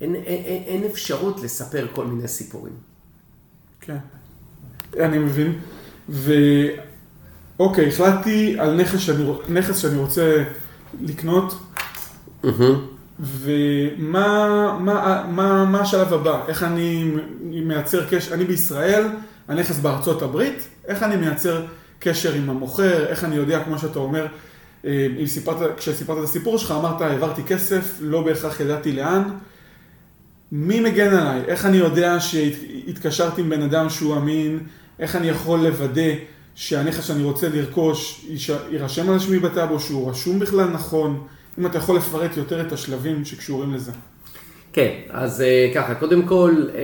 אין, 0.00 0.14
אין, 0.14 0.14
אין, 0.14 0.62
אין 0.62 0.84
אפשרות 0.84 1.40
לספר 1.40 1.86
כל 1.94 2.06
מיני 2.06 2.28
סיפורים. 2.28 2.72
כן, 3.80 3.96
אני 5.00 5.18
מבין. 5.18 5.58
ואוקיי, 7.62 7.88
החלטתי 7.88 8.56
על 8.58 8.74
נכס 8.74 9.00
שאני, 9.00 9.24
נכס 9.48 9.78
שאני 9.78 9.98
רוצה 9.98 10.44
לקנות, 11.00 11.54
ומה 13.20 14.78
מה, 14.80 15.24
מה, 15.28 15.64
מה 15.64 15.80
השלב 15.80 16.12
הבא? 16.12 16.40
איך 16.48 16.62
אני 16.62 17.10
מייצר 17.42 18.06
קשר, 18.10 18.34
אני 18.34 18.44
בישראל, 18.44 19.04
הנכס 19.48 19.78
בארצות 19.78 20.22
הברית, 20.22 20.68
איך 20.86 21.02
אני 21.02 21.16
מייצר 21.16 21.64
קשר 21.98 22.32
עם 22.32 22.50
המוכר, 22.50 23.06
איך 23.06 23.24
אני 23.24 23.36
יודע, 23.36 23.64
כמו 23.64 23.78
שאתה 23.78 23.98
אומר, 23.98 24.26
אה, 24.84 25.06
אם 25.20 25.26
סיפרת, 25.26 25.78
כשסיפרת 25.78 26.18
את 26.18 26.24
הסיפור 26.24 26.58
שלך, 26.58 26.70
אמרת, 26.70 27.00
העברתי 27.00 27.42
כסף, 27.42 27.98
לא 28.00 28.22
בהכרח 28.22 28.60
ידעתי 28.60 28.92
לאן. 28.92 29.22
מי 30.52 30.80
מגן 30.80 31.14
עליי? 31.14 31.40
איך 31.46 31.66
אני 31.66 31.76
יודע 31.76 32.20
שהתקשרתי 32.20 33.40
עם 33.40 33.50
בן 33.50 33.62
אדם 33.62 33.90
שהוא 33.90 34.16
אמין? 34.16 34.58
איך 34.98 35.16
אני 35.16 35.28
יכול 35.28 35.60
לוודא 35.60 36.12
שהנכס 36.54 37.04
שאני 37.04 37.24
רוצה 37.24 37.48
לרכוש 37.48 38.26
יירשם 38.70 39.10
על 39.10 39.18
שמי 39.18 39.38
בטאבו, 39.38 39.80
שהוא 39.80 40.10
רשום 40.10 40.38
בכלל 40.38 40.70
נכון? 40.70 41.26
אם 41.58 41.66
אתה 41.66 41.78
יכול 41.78 41.96
לפרט 41.96 42.36
יותר 42.36 42.66
את 42.66 42.72
השלבים 42.72 43.24
שקשורים 43.24 43.74
לזה. 43.74 43.92
כן, 44.72 44.90
אז 45.10 45.40
אה, 45.40 45.70
ככה, 45.74 45.94
קודם 45.94 46.26
כל, 46.26 46.66
אה, 46.74 46.80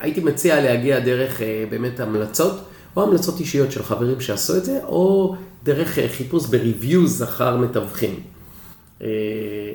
הייתי 0.00 0.20
מציע 0.20 0.60
להגיע 0.60 1.00
דרך 1.00 1.42
אה, 1.42 1.64
באמת 1.70 2.00
המלצות, 2.00 2.60
או 2.96 3.02
המלצות 3.02 3.40
אישיות 3.40 3.72
של 3.72 3.82
חברים 3.82 4.20
שעשו 4.20 4.56
את 4.56 4.64
זה, 4.64 4.80
או 4.84 5.36
דרך 5.64 5.98
חיפוש 6.08 6.46
בריוויוז 6.46 7.22
אחר 7.22 7.56
מתווכים. 7.56 8.20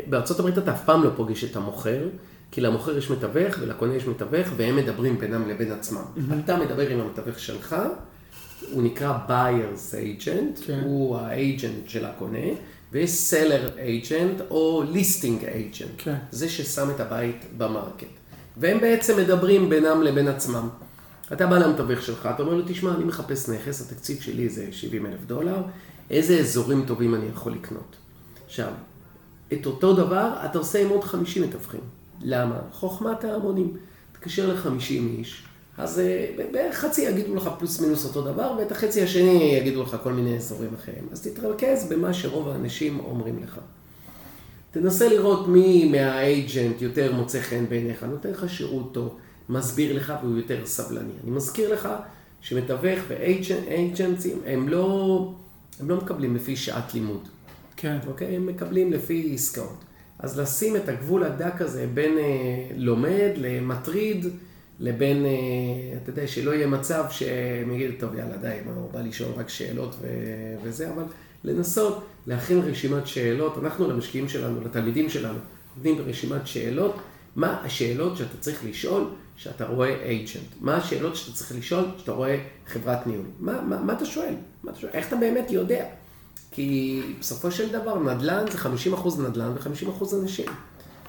בארצות 0.08 0.40
הברית 0.40 0.58
אתה 0.58 0.72
אף 0.72 0.86
פעם 0.86 1.04
לא 1.04 1.10
פוגש 1.16 1.44
את 1.44 1.56
המוכר, 1.56 2.00
כי 2.52 2.62
למוכר 2.62 2.98
יש 2.98 3.10
מתווך 3.12 3.56
ולקונה 3.60 3.96
יש 3.96 4.08
מתווך, 4.08 4.48
והם 4.58 4.76
מדברים 4.76 5.20
בינם 5.20 5.50
לבין 5.50 5.72
עצמם. 5.72 6.02
אתה 6.46 6.58
מדבר 6.58 6.88
עם 6.90 7.00
המתווך 7.00 7.40
שלך, 7.40 7.76
הוא 8.72 8.84
נקרא 8.84 9.18
buyer's 9.28 9.94
agent, 9.94 10.66
כן. 10.66 10.82
הוא 10.84 11.18
האג'נט 11.18 11.88
של 11.88 12.06
הקונה, 12.06 12.48
ויש 12.92 13.34
seller 13.34 13.78
agent 13.78 14.42
או 14.50 14.84
listing 14.94 15.44
agent, 15.44 15.92
כן. 15.98 16.16
זה 16.32 16.50
ששם 16.50 16.90
את 16.96 17.00
הבית 17.00 17.46
במרקט. 17.58 18.08
והם 18.58 18.80
בעצם 18.80 19.18
מדברים 19.18 19.70
בינם 19.70 20.04
לבין 20.04 20.28
עצמם. 20.28 20.70
אתה 21.34 21.48
בא 21.48 21.58
למתווך 21.58 22.02
שלך, 22.02 22.30
אתה 22.36 22.44
אומר 22.44 22.54
לו, 22.54 22.64
תשמע, 22.68 22.96
אני 22.96 23.04
מחפש 23.04 23.50
נכס, 23.50 23.82
התקציב 23.82 24.22
שלי 24.22 24.50
זה 24.50 24.68
70 24.72 25.06
אלף 25.06 25.26
דולר, 25.28 25.62
איזה 26.10 26.40
אזורים 26.40 26.84
טובים 26.88 27.16
אני 27.16 27.26
יכול 27.26 27.52
לקנות? 27.52 27.96
עכשיו, 28.46 28.72
את 29.54 29.66
אותו 29.66 29.94
דבר 29.94 30.34
אתה 30.46 30.58
עושה 30.58 30.82
עם 30.82 30.90
עוד 30.90 31.04
50 31.04 31.44
מתווכים. 31.44 31.80
למה? 32.22 32.60
חוכמת 32.72 33.24
ההמונים. 33.24 33.78
תתקשר 34.12 34.54
ל-50 34.54 34.92
איש, 34.92 35.44
אז 35.80 36.00
אה, 36.00 36.26
בערך 36.52 36.76
חצי 36.76 37.02
יגידו 37.02 37.36
לך 37.36 37.50
פלוס 37.60 37.82
מינוס 37.82 38.06
אותו 38.06 38.22
דבר, 38.22 38.56
ואת 38.60 38.72
החצי 38.72 39.04
השני 39.04 39.58
יגידו 39.62 39.84
לך 39.84 39.98
כל 40.04 40.14
מיני 40.14 40.38
אזורים 40.38 40.70
אחרים. 40.76 41.08
אז 41.12 41.28
תתרכז 41.28 41.88
במה 41.90 42.14
שרוב 42.14 42.50
האנשים 42.50 43.00
אומרים 43.00 43.40
לך. 43.44 43.60
תנסה 44.72 45.10
לראות 45.10 45.48
מי 45.48 45.90
מהאייג'נט 45.92 46.82
יותר 46.82 47.14
מוצא 47.14 47.42
חן 47.42 47.66
בעיניך, 47.70 48.04
נותן 48.04 48.32
לך 48.32 48.50
שירות 48.50 48.94
טוב, 48.94 49.18
מסביר 49.50 49.98
לך 49.98 50.14
והוא 50.24 50.38
יותר 50.38 50.66
סבלני. 50.66 51.14
אני 51.24 51.32
מזכיר 51.32 51.74
לך 51.74 51.90
שמתווך 52.42 53.00
ואייג'נטים 53.08 54.42
הם 54.46 54.70
לא, 54.70 55.34
הם 55.80 55.90
לא 55.90 55.98
מקבלים 55.98 56.36
לפי 56.36 56.56
שעת 56.56 56.94
לימוד. 56.94 57.28
כן. 57.78 57.98
אוקיי? 58.08 58.36
הם 58.36 58.46
מקבלים 58.46 58.94
לפי 58.94 59.32
עסקאות. 59.34 59.78
אז 60.20 60.40
לשים 60.40 60.76
את 60.76 60.90
הגבול 60.90 61.24
הדק 61.24 61.62
הזה 61.62 61.88
בין 61.94 62.18
אה, 62.18 62.24
לומד 62.76 63.32
למטריד, 63.36 64.26
לבין, 64.80 65.26
אה, 65.26 65.32
אתה 66.04 66.10
יודע, 66.10 66.28
שלא 66.28 66.52
יהיה 66.52 66.68
מצב 66.68 67.04
שהם 67.10 67.72
יגידו, 67.74 67.94
טוב, 68.00 68.16
יאללה, 68.16 68.38
די, 68.38 68.58
מה, 68.66 68.72
הוא 68.76 68.92
בא 68.92 69.02
לשאול 69.02 69.32
רק 69.38 69.50
שאלות 69.50 69.96
ו- 70.02 70.56
וזה, 70.64 70.90
אבל 70.90 71.04
לנסות 71.44 72.04
להכין 72.28 72.60
רשימת 72.60 73.08
שאלות. 73.08 73.58
אנחנו 73.64 73.88
למשקיעים 73.88 74.30
שלנו, 74.30 74.62
לתלמידים 74.66 75.10
שלנו, 75.10 75.40
נותנים 75.78 75.98
רשימת 76.06 76.48
שאלות. 76.48 76.96
מה 77.36 77.62
השאלות 77.64 78.18
שאתה 78.18 78.38
צריך 78.40 78.66
לשאול 78.66 79.04
כשאתה 79.38 79.66
רואה 79.66 79.96
agent? 80.06 80.56
מה 80.62 80.78
השאלות 80.78 81.16
שאתה 81.16 81.38
צריך 81.38 81.56
לשאול 81.58 81.86
כשאתה 81.98 82.12
רואה 82.12 82.38
חברת 82.68 83.08
ניהול? 83.08 83.26
מה, 83.40 83.62
מה, 83.62 83.82
מה 83.82 83.94
אתה 83.94 84.06
שואל? 84.06 84.34
מה 84.64 84.72
אתה 84.72 84.80
שואל? 84.80 84.92
איך 84.94 85.08
אתה 85.08 85.16
באמת 85.16 85.52
יודע? 85.52 85.86
כי 86.52 87.02
בסופו 87.20 87.52
של 87.52 87.72
דבר 87.72 88.00
נדל"ן 88.00 88.46
זה 88.52 88.58
50% 88.58 89.22
נדל"ן 89.22 89.52
ו-50% 89.56 90.16
אנשים. 90.22 90.46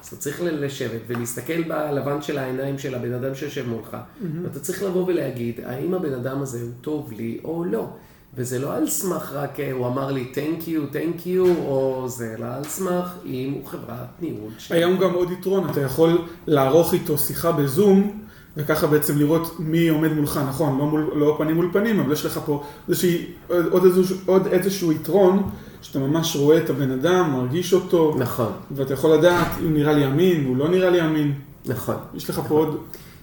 אז 0.01 0.07
אתה 0.07 0.15
צריך 0.15 0.41
לשבת 0.43 1.01
ולהסתכל 1.07 1.61
בלבן 1.63 2.21
של 2.21 2.37
העיניים 2.37 2.79
של 2.79 2.95
הבן 2.95 3.13
אדם 3.13 3.35
שיושב 3.35 3.69
מולך, 3.69 3.97
ואתה 4.43 4.59
צריך 4.59 4.83
לבוא 4.83 5.05
ולהגיד, 5.07 5.59
האם 5.63 5.93
הבן 5.93 6.13
אדם 6.13 6.41
הזה 6.41 6.61
הוא 6.61 6.71
טוב 6.81 7.11
לי 7.11 7.39
או 7.43 7.65
לא. 7.65 7.87
וזה 8.35 8.59
לא 8.59 8.73
על 8.73 8.89
סמך 8.89 9.31
רק 9.33 9.59
אה, 9.59 9.71
הוא 9.71 9.87
אמר 9.87 10.11
לי 10.11 10.31
thank 10.33 10.61
you, 10.61 10.93
thank 10.93 11.25
you, 11.25 11.47
או 11.65 12.05
זה, 12.07 12.35
אלא 12.37 12.45
על 12.45 12.63
סמך 12.63 13.13
אם 13.25 13.53
הוא 13.53 13.67
חברת 13.67 14.21
ניהול. 14.21 14.51
היום 14.69 14.97
גם 14.97 15.13
עוד 15.13 15.31
יתרון, 15.31 15.69
אתה 15.69 15.81
יכול 15.81 16.21
לערוך 16.47 16.93
איתו 16.93 17.17
שיחה 17.17 17.51
בזום, 17.51 18.21
וככה 18.57 18.87
בעצם 18.87 19.17
לראות 19.17 19.59
מי 19.59 19.89
עומד 19.89 20.13
מולך, 20.13 20.39
נכון, 20.47 20.77
לא, 20.77 20.85
מול, 20.85 21.11
לא 21.15 21.35
פנים 21.37 21.55
מול 21.55 21.69
פנים, 21.73 21.99
אבל 21.99 22.13
יש 22.13 22.25
לך 22.25 22.39
פה 22.45 22.63
איזושהי, 22.87 23.25
עוד, 23.47 23.85
איזשהו, 23.85 24.17
עוד 24.25 24.47
איזשהו 24.47 24.91
יתרון, 24.91 25.49
שאתה 25.81 25.99
ממש 25.99 26.35
רואה 26.35 26.57
את 26.57 26.69
הבן 26.69 26.91
אדם, 26.91 27.31
מרגיש 27.33 27.73
אותו, 27.73 28.15
נכון. 28.19 28.51
ואתה 28.71 28.93
יכול 28.93 29.13
לדעת 29.13 29.47
אם 29.59 29.73
נראה 29.73 29.93
לי 29.93 30.05
אמין, 30.05 30.45
הוא 30.45 30.57
לא 30.57 30.69
נראה 30.69 30.89
לי 30.89 31.01
אמין. 31.01 31.33
נכון. 31.65 31.95
יש 32.13 32.29
לך 32.29 32.41
פה 32.47 32.55
עוד... 32.55 32.77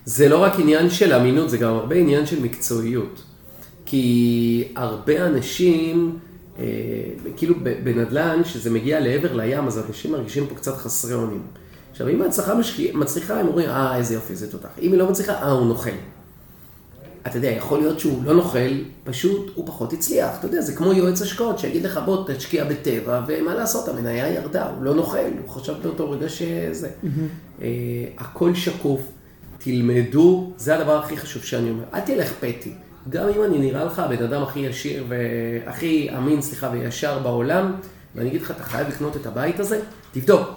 זה 0.05 0.29
לא 0.29 0.43
רק 0.43 0.53
עניין 0.59 0.91
של 0.91 1.13
אמינות, 1.13 1.51
זה 1.51 1.59
גם 1.59 1.75
הרבה 1.75 1.97
עניין 1.97 2.27
של 2.27 2.43
מקצועיות. 2.43 3.23
כי 3.87 4.65
הרבה 4.77 5.27
אנשים, 5.27 6.19
אה, 6.59 6.65
כאילו 7.37 7.55
בנדל"ן, 7.85 8.45
שזה 8.45 8.71
מגיע 8.71 9.01
לעבר 9.01 9.33
לים, 9.37 9.67
אז 9.67 9.85
אנשים 9.89 10.13
מרגישים 10.13 10.47
פה 10.47 10.55
קצת 10.55 10.77
חסרי 10.77 11.15
אונים. 11.15 11.43
עכשיו, 11.91 12.09
אם 12.09 12.23
ההצלחה 12.23 12.55
משקיע, 12.55 12.97
מצליחה, 12.97 13.41
הם 13.41 13.47
אומרים, 13.49 13.69
אה, 13.69 13.97
איזה 13.97 14.15
יופי, 14.15 14.35
זה 14.35 14.53
תותח. 14.53 14.69
אם 14.83 14.93
היא 14.93 14.99
לא 14.99 15.11
מצליחה, 15.11 15.33
אה, 15.33 15.51
הוא 15.51 15.67
נוכל. 15.67 15.91
אתה 17.27 17.39
יודע, 17.39 17.49
יכול 17.49 17.79
להיות 17.79 18.01
שהוא 18.01 18.25
לא 18.25 18.35
נוכל, 18.35 18.69
פשוט 19.05 19.51
הוא 19.55 19.67
פחות 19.67 19.93
הצליח. 19.93 20.39
אתה 20.39 20.47
יודע, 20.47 20.61
זה 20.61 20.73
כמו 20.73 20.93
יועץ 20.93 21.23
השקעות 21.23 21.59
שיגיד 21.59 21.85
לך, 21.85 22.01
בוא 22.05 22.25
תשקיע 22.27 22.65
בטבע, 22.65 23.21
ומה 23.27 23.55
לעשות, 23.55 23.89
המניה 23.89 24.29
ירדה, 24.29 24.71
הוא 24.71 24.83
לא 24.83 24.95
נוכל, 24.95 25.19
הוא 25.19 25.49
חשב 25.49 25.75
באותו 25.83 26.11
רגע 26.11 26.29
שזה. 26.29 26.91
אה, 27.63 27.69
הכל 28.19 28.55
שקוף, 28.55 29.01
תלמדו, 29.59 30.53
זה 30.57 30.79
הדבר 30.79 30.99
הכי 30.99 31.17
חשוב 31.17 31.43
שאני 31.43 31.71
אומר. 31.71 31.85
אל 31.95 32.01
תלך 32.01 32.33
פטי. 32.41 32.73
גם 33.09 33.29
אם 33.29 33.45
אני 33.45 33.59
נראה 33.59 33.85
לך 33.85 33.99
הבן 33.99 34.25
אדם 34.25 34.43
הכי 34.43 34.61
ישיר 34.61 35.05
והכי 35.09 36.09
אמין, 36.19 36.43
סליחה, 36.43 36.71
וישר 36.73 37.19
בעולם, 37.19 37.75
ואני 38.15 38.29
אגיד 38.29 38.43
לך, 38.43 38.51
אתה 38.51 38.63
חייב 38.63 38.89
לקנות 38.89 39.17
את 39.17 39.27
הבית 39.27 39.61
הזה, 39.61 39.81
תבדוק, 40.13 40.49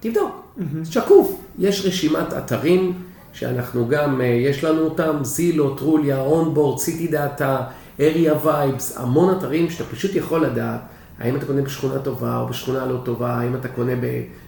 תבדוק, 0.00 0.54
שקוף. 0.84 1.38
יש 1.58 1.86
רשימת 1.86 2.32
אתרים 2.32 2.92
שאנחנו 3.32 3.88
גם, 3.88 4.20
אה, 4.20 4.26
יש 4.26 4.64
לנו 4.64 4.80
אותם, 4.80 5.16
Zillow, 5.22 5.74
Trulia, 5.74 6.20
OnBoard, 6.20 6.78
City-Data, 6.78 7.62
AreaVibes, 8.00 8.98
המון 8.98 9.36
אתרים 9.38 9.70
שאתה 9.70 9.84
פשוט 9.84 10.14
יכול 10.14 10.44
לדעת 10.44 10.80
האם 11.22 11.36
אתה 11.36 11.46
קונה 11.46 11.62
בשכונה 11.62 11.98
טובה 11.98 12.40
או 12.40 12.46
בשכונה 12.46 12.86
לא 12.86 13.00
טובה, 13.04 13.34
האם 13.34 13.56
אתה 13.56 13.68
קונה 13.68 13.92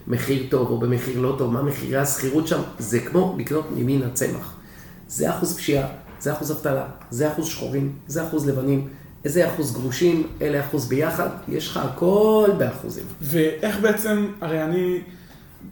במחיר 0.07 0.45
טוב 0.49 0.69
או 0.69 0.77
במחיר 0.77 1.21
לא 1.21 1.35
טוב, 1.37 1.53
מה 1.53 1.61
מחירי 1.61 1.97
השכירות 1.97 2.47
שם, 2.47 2.61
זה 2.79 2.99
כמו 2.99 3.35
לקנות 3.39 3.67
ממין 3.75 4.03
הצמח. 4.03 4.55
זה 5.07 5.29
אחוז 5.29 5.57
פשיעה, 5.57 5.87
זה 6.19 6.33
אחוז 6.33 6.51
אבטלה, 6.51 6.85
זה 7.09 7.31
אחוז 7.31 7.47
שחורים, 7.47 7.93
זה 8.07 8.27
אחוז 8.27 8.49
לבנים, 8.49 8.87
איזה 9.25 9.47
אחוז 9.47 9.73
גרושים, 9.73 10.27
אלה 10.41 10.59
אחוז 10.59 10.87
ביחד, 10.87 11.29
יש 11.47 11.67
לך 11.67 11.77
הכל 11.77 12.49
באחוזים. 12.57 13.05
ואיך 13.21 13.79
בעצם, 13.79 14.27
הרי 14.41 14.63
אני, 14.63 15.01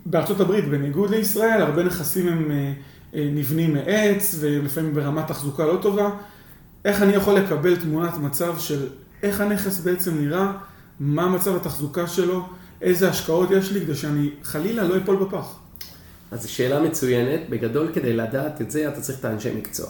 בארצות 0.06 0.40
הברית, 0.40 0.68
בניגוד 0.68 1.10
לישראל, 1.10 1.62
הרבה 1.62 1.84
נכסים 1.84 2.28
הם 2.28 2.52
אה, 2.52 2.74
נבנים 3.14 3.74
מעץ, 3.74 4.36
ולפעמים 4.40 4.94
ברמת 4.94 5.28
תחזוקה 5.28 5.66
לא 5.66 5.78
טובה. 5.82 6.10
איך 6.86 7.02
אני 7.02 7.14
יכול 7.14 7.34
לקבל 7.34 7.76
תמונת 7.76 8.18
מצב 8.18 8.60
של 8.60 8.88
איך 9.24 9.42
הנכס 9.42 9.80
בעצם 9.80 10.22
נראה, 10.22 10.52
מה 11.00 11.30
מצב 11.30 11.56
התחזוקה 11.56 12.08
שלו, 12.08 12.46
איזה 12.82 13.10
השקעות 13.10 13.52
יש 13.52 13.72
לי, 13.72 13.82
כדי 13.82 13.96
שאני 13.96 14.30
חלילה 14.44 14.84
לא 14.84 14.98
אפול 14.98 15.16
בפח. 15.16 15.60
אז 16.32 16.42
זו 16.42 16.52
שאלה 16.52 16.82
מצוינת, 16.82 17.50
בגדול 17.50 17.92
כדי 17.94 18.14
לדעת 18.14 18.62
את 18.62 18.72
זה 18.72 18.88
אתה 18.88 19.02
צריך 19.02 19.20
את 19.20 19.26
האנשי 19.26 19.56
מקצוע. 19.56 19.88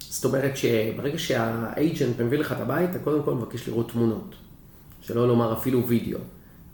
זאת 0.00 0.24
אומרת 0.24 0.56
שברגע 0.56 1.18
שהאג'נט 1.18 2.20
מביא 2.20 2.38
לך 2.38 2.52
את 2.52 2.60
הבית, 2.60 2.90
אתה 2.90 2.98
קודם 2.98 3.22
כל 3.22 3.34
מבקש 3.34 3.68
לראות 3.68 3.90
תמונות, 3.90 4.34
שלא 5.00 5.28
לומר 5.28 5.52
אפילו 5.52 5.86
וידאו. 5.88 6.18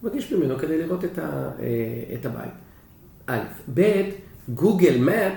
מבקש 0.03 0.33
ממנו 0.33 0.59
כדי 0.59 0.83
לראות 0.83 1.05
את, 1.05 1.19
ה, 1.19 1.51
אה, 1.61 2.15
את 2.15 2.27
הבית. 2.27 2.53
א', 3.27 3.39
ב', 3.75 4.03
גוגל 4.49 4.99
מפ 4.99 5.33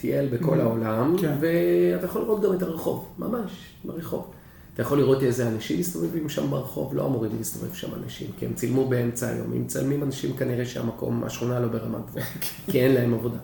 טייל 0.00 0.28
בכל 0.28 0.60
העולם, 0.60 1.16
כן. 1.20 1.34
ואתה 1.40 2.04
יכול 2.04 2.22
לראות 2.22 2.42
גם 2.42 2.52
את 2.52 2.62
הרחוב, 2.62 3.08
ממש, 3.18 3.50
ברחוב. 3.84 4.30
אתה 4.74 4.82
יכול 4.82 4.98
לראות 4.98 5.22
איזה 5.22 5.48
אנשים 5.48 5.78
מסתובבים 5.80 6.28
שם 6.28 6.50
ברחוב, 6.50 6.94
לא 6.94 7.06
אמורים 7.06 7.30
להסתובב 7.38 7.74
שם 7.74 7.88
אנשים, 8.04 8.26
כי 8.38 8.46
הם 8.46 8.52
צילמו 8.54 8.88
באמצע 8.88 9.28
היום. 9.28 9.52
אם 9.52 9.62
מצלמים 9.62 10.02
אנשים 10.02 10.36
כנראה 10.36 10.64
שהמקום, 10.64 11.24
השכונה 11.24 11.60
לא 11.60 11.68
ברמה 11.68 11.98
גבוהה, 12.08 12.26
כי 12.70 12.80
אין 12.80 12.94
להם 12.94 13.14
עבודה. 13.14 13.36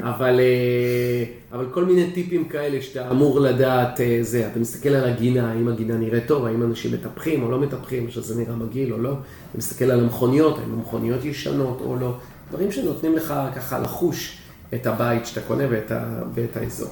אבל, 0.00 0.40
אה, 0.40 1.24
אבל 1.52 1.66
כל 1.70 1.84
מיני 1.84 2.10
טיפים 2.12 2.48
כאלה 2.48 2.82
שאתה 2.82 3.10
אמור 3.10 3.40
לדעת, 3.40 4.00
אה, 4.00 4.18
זה, 4.22 4.46
אתה 4.46 4.58
מסתכל 4.58 4.88
על 4.88 5.08
הגינה, 5.10 5.52
האם 5.52 5.68
הגינה 5.68 5.96
נראית 5.96 6.26
טוב, 6.26 6.44
האם 6.44 6.62
אנשים 6.62 6.92
מטפחים 6.92 7.42
או 7.42 7.50
לא 7.50 7.58
מטפחים, 7.58 8.10
שזה 8.10 8.40
נראה 8.42 8.56
מגעיל 8.56 8.92
או 8.92 8.98
לא. 8.98 9.12
אתה 9.12 9.58
מסתכל 9.58 9.84
על 9.84 10.00
המכוניות, 10.00 10.58
האם 10.58 10.72
המכוניות 10.72 11.24
ישנות 11.24 11.80
או 11.80 11.96
לא. 11.96 12.14
דברים 12.50 12.72
שנותנים 12.72 13.16
לך 13.16 13.34
ככה 13.54 13.78
לחוש 13.78 14.41
את 14.74 14.86
הבית 14.86 15.26
שאתה 15.26 15.40
קונה 15.40 15.64
ואת, 15.70 15.90
ה, 15.90 16.04
ואת 16.34 16.56
האזור. 16.56 16.90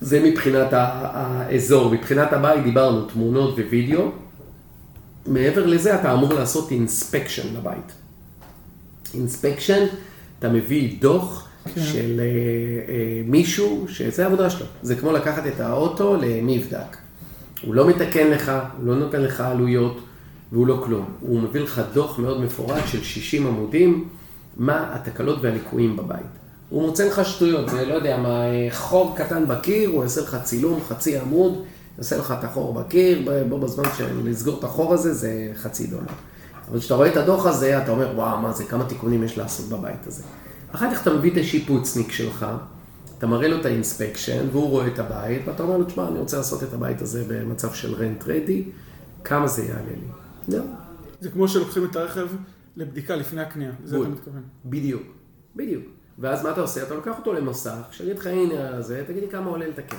זה 0.00 0.22
מבחינת 0.24 0.68
האזור. 0.72 1.90
מבחינת 1.90 2.32
הבית 2.32 2.64
דיברנו 2.64 3.04
תמונות 3.04 3.58
ווידאו. 3.58 4.10
מעבר 5.26 5.66
לזה 5.66 6.00
אתה 6.00 6.12
אמור 6.12 6.34
לעשות 6.34 6.70
אינספקשן 6.70 7.54
לבית. 7.56 7.92
אינספקשן, 9.14 9.86
אתה 10.38 10.48
מביא 10.48 11.00
דוח 11.00 11.48
כן. 11.74 11.80
של 11.80 12.20
אה, 12.20 12.24
אה, 12.92 13.22
מישהו, 13.24 13.86
שזה 13.88 14.24
העבודה 14.24 14.50
שלו. 14.50 14.66
זה 14.82 14.96
כמו 14.96 15.12
לקחת 15.12 15.46
את 15.46 15.60
האוטו 15.60 16.16
למבדק. 16.16 16.96
הוא 17.62 17.74
לא 17.74 17.88
מתקן 17.88 18.30
לך, 18.30 18.52
הוא 18.78 18.86
לא 18.86 18.94
נותן 18.94 19.22
לך 19.22 19.40
עלויות, 19.40 20.00
והוא 20.52 20.66
לא 20.66 20.82
כלום. 20.84 21.04
הוא 21.20 21.40
מביא 21.40 21.60
לך 21.60 21.82
דוח 21.92 22.18
מאוד 22.18 22.40
מפורט 22.40 22.86
של 22.86 23.02
60 23.02 23.46
עמודים, 23.46 24.08
מה 24.56 24.94
התקלות 24.94 25.38
והליקויים 25.42 25.96
בבית. 25.96 26.26
הוא 26.68 26.86
מוצא 26.86 27.06
לך 27.06 27.24
שטויות, 27.24 27.68
זה 27.68 27.86
לא 27.86 27.94
יודע 27.94 28.16
מה, 28.16 28.40
חור 28.70 29.16
קטן 29.16 29.48
בקיר, 29.48 29.90
הוא 29.90 30.02
יעשה 30.02 30.20
לך 30.20 30.36
צילום, 30.42 30.80
חצי 30.88 31.18
עמוד, 31.18 31.64
יעשה 31.98 32.16
לך 32.16 32.34
את 32.38 32.44
החור 32.44 32.74
בקיר, 32.74 33.30
בו 33.48 33.58
בזמן 33.58 33.84
של 33.96 34.28
לסגור 34.28 34.58
את 34.58 34.64
החור 34.64 34.94
הזה 34.94 35.14
זה 35.14 35.50
חצי 35.54 35.86
דולר. 35.86 36.02
אבל 36.70 36.78
כשאתה 36.78 36.94
רואה 36.94 37.08
את 37.08 37.16
הדוח 37.16 37.46
הזה, 37.46 37.82
אתה 37.82 37.90
אומר, 37.90 38.12
וואו, 38.14 38.38
מה 38.38 38.52
זה, 38.52 38.64
כמה 38.64 38.84
תיקונים 38.84 39.22
יש 39.22 39.38
לעשות 39.38 39.68
בבית 39.68 40.06
הזה. 40.06 40.22
אחר 40.72 40.94
כך 40.94 41.02
אתה 41.02 41.14
מביא 41.14 41.32
את 41.32 41.36
השיפוצניק 41.36 42.12
שלך, 42.12 42.46
אתה 43.18 43.26
מראה 43.26 43.48
לו 43.48 43.60
את 43.60 43.66
האינספקשן, 43.66 44.46
והוא 44.52 44.68
רואה 44.68 44.86
את 44.86 44.98
הבית, 44.98 45.42
ואתה 45.48 45.62
אומר 45.62 45.76
לו, 45.76 45.84
תשמע, 45.84 46.08
אני 46.08 46.18
רוצה 46.18 46.36
לעשות 46.36 46.62
את 46.62 46.74
הבית 46.74 47.02
הזה 47.02 47.24
במצב 47.28 47.74
של 47.74 47.94
רנט 47.94 48.24
רדי, 48.26 48.64
כמה 49.24 49.46
זה 49.46 49.62
יעלה 49.62 49.80
לי? 49.90 50.08
זה 51.20 51.30
כמו 51.30 51.48
שלוקחים 51.48 51.84
את 51.84 51.96
הרכב 51.96 52.26
לבדיקה 52.76 53.16
לפני 53.16 53.40
הקנייה, 53.40 53.72
לזה 53.84 53.96
בול. 53.96 54.06
אתה 54.06 54.14
מתכוון. 54.14 54.42
בדיוק, 54.64 55.02
בדיוק. 55.56 55.84
ואז 56.18 56.44
מה 56.44 56.50
אתה 56.50 56.60
עושה? 56.60 56.82
אתה 56.82 56.94
לוקח 56.94 57.18
אותו 57.18 57.32
למסך, 57.32 57.86
שיגיד 57.90 58.18
לך, 58.18 58.26
הנה 58.26 58.82
זה, 58.82 59.04
תגיד 59.06 59.22
לי 59.22 59.30
כמה 59.30 59.50
עולה 59.50 59.66
לתקן. 59.68 59.96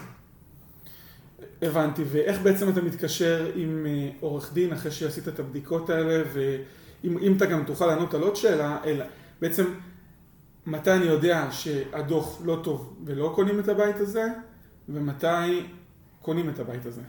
הבנתי, 1.62 2.04
ואיך 2.08 2.42
בעצם 2.42 2.70
אתה 2.70 2.82
מתקשר 2.82 3.52
עם 3.56 3.86
אה, 3.86 4.10
עורך 4.20 4.54
דין 4.54 4.74
אחרי 4.74 4.92
שעשית 4.92 5.28
את 5.28 5.40
הבדיקות 5.40 5.90
האלה, 5.90 6.24
ואם 6.34 7.18
אם 7.18 7.38
אתה 7.38 7.46
גם 7.46 7.64
תוכל 7.64 7.86
לענות 7.86 8.14
על 8.14 8.22
עוד 8.22 8.36
שאלה, 8.36 8.80
אלא 8.86 9.06
בעצם 9.42 9.64
מתי 10.66 10.92
אני 10.92 11.06
יודע 11.06 11.48
שהדוח 11.52 12.42
לא 12.46 12.60
טוב 12.64 12.98
ולא 13.06 13.32
קונים 13.36 13.60
את 13.60 13.68
הבית 13.68 13.96
הזה, 13.96 14.28
ומתי 14.90 15.68
קונים 16.22 16.50
את 16.50 16.60
הבית 16.60 16.86
הזה. 16.86 17.02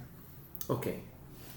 אוקיי. 0.69 1.01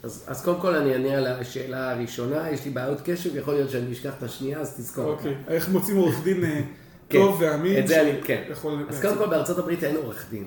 אז, 0.03 0.23
אז 0.27 0.43
קודם 0.43 0.59
כל 0.59 0.75
אני 0.75 0.93
אענה 0.93 1.17
על 1.17 1.27
השאלה 1.27 1.91
הראשונה, 1.91 2.49
יש 2.49 2.65
לי 2.65 2.71
בעיות 2.71 3.01
קשב, 3.05 3.35
יכול 3.35 3.53
להיות 3.53 3.69
שאני 3.69 3.91
אשכח 3.91 4.13
את 4.17 4.23
השנייה, 4.23 4.59
אז 4.59 4.75
תזכור. 4.77 5.05
אוקיי, 5.05 5.35
איך 5.47 5.69
מוצאים 5.69 5.97
עורך 5.97 6.23
דין 6.23 6.43
אה, 6.43 6.61
כן, 7.09 7.19
טוב 7.19 7.37
ואמין? 7.41 7.79
את 7.79 7.87
זה 7.87 8.01
אני, 8.01 8.11
כן. 8.23 8.43
אז? 8.89 9.01
קודם 9.01 9.17
כל 9.17 9.27
בארצות 9.27 9.57
הברית 9.57 9.83
אין 9.83 9.95
עורך 9.95 10.25
דין. 10.29 10.45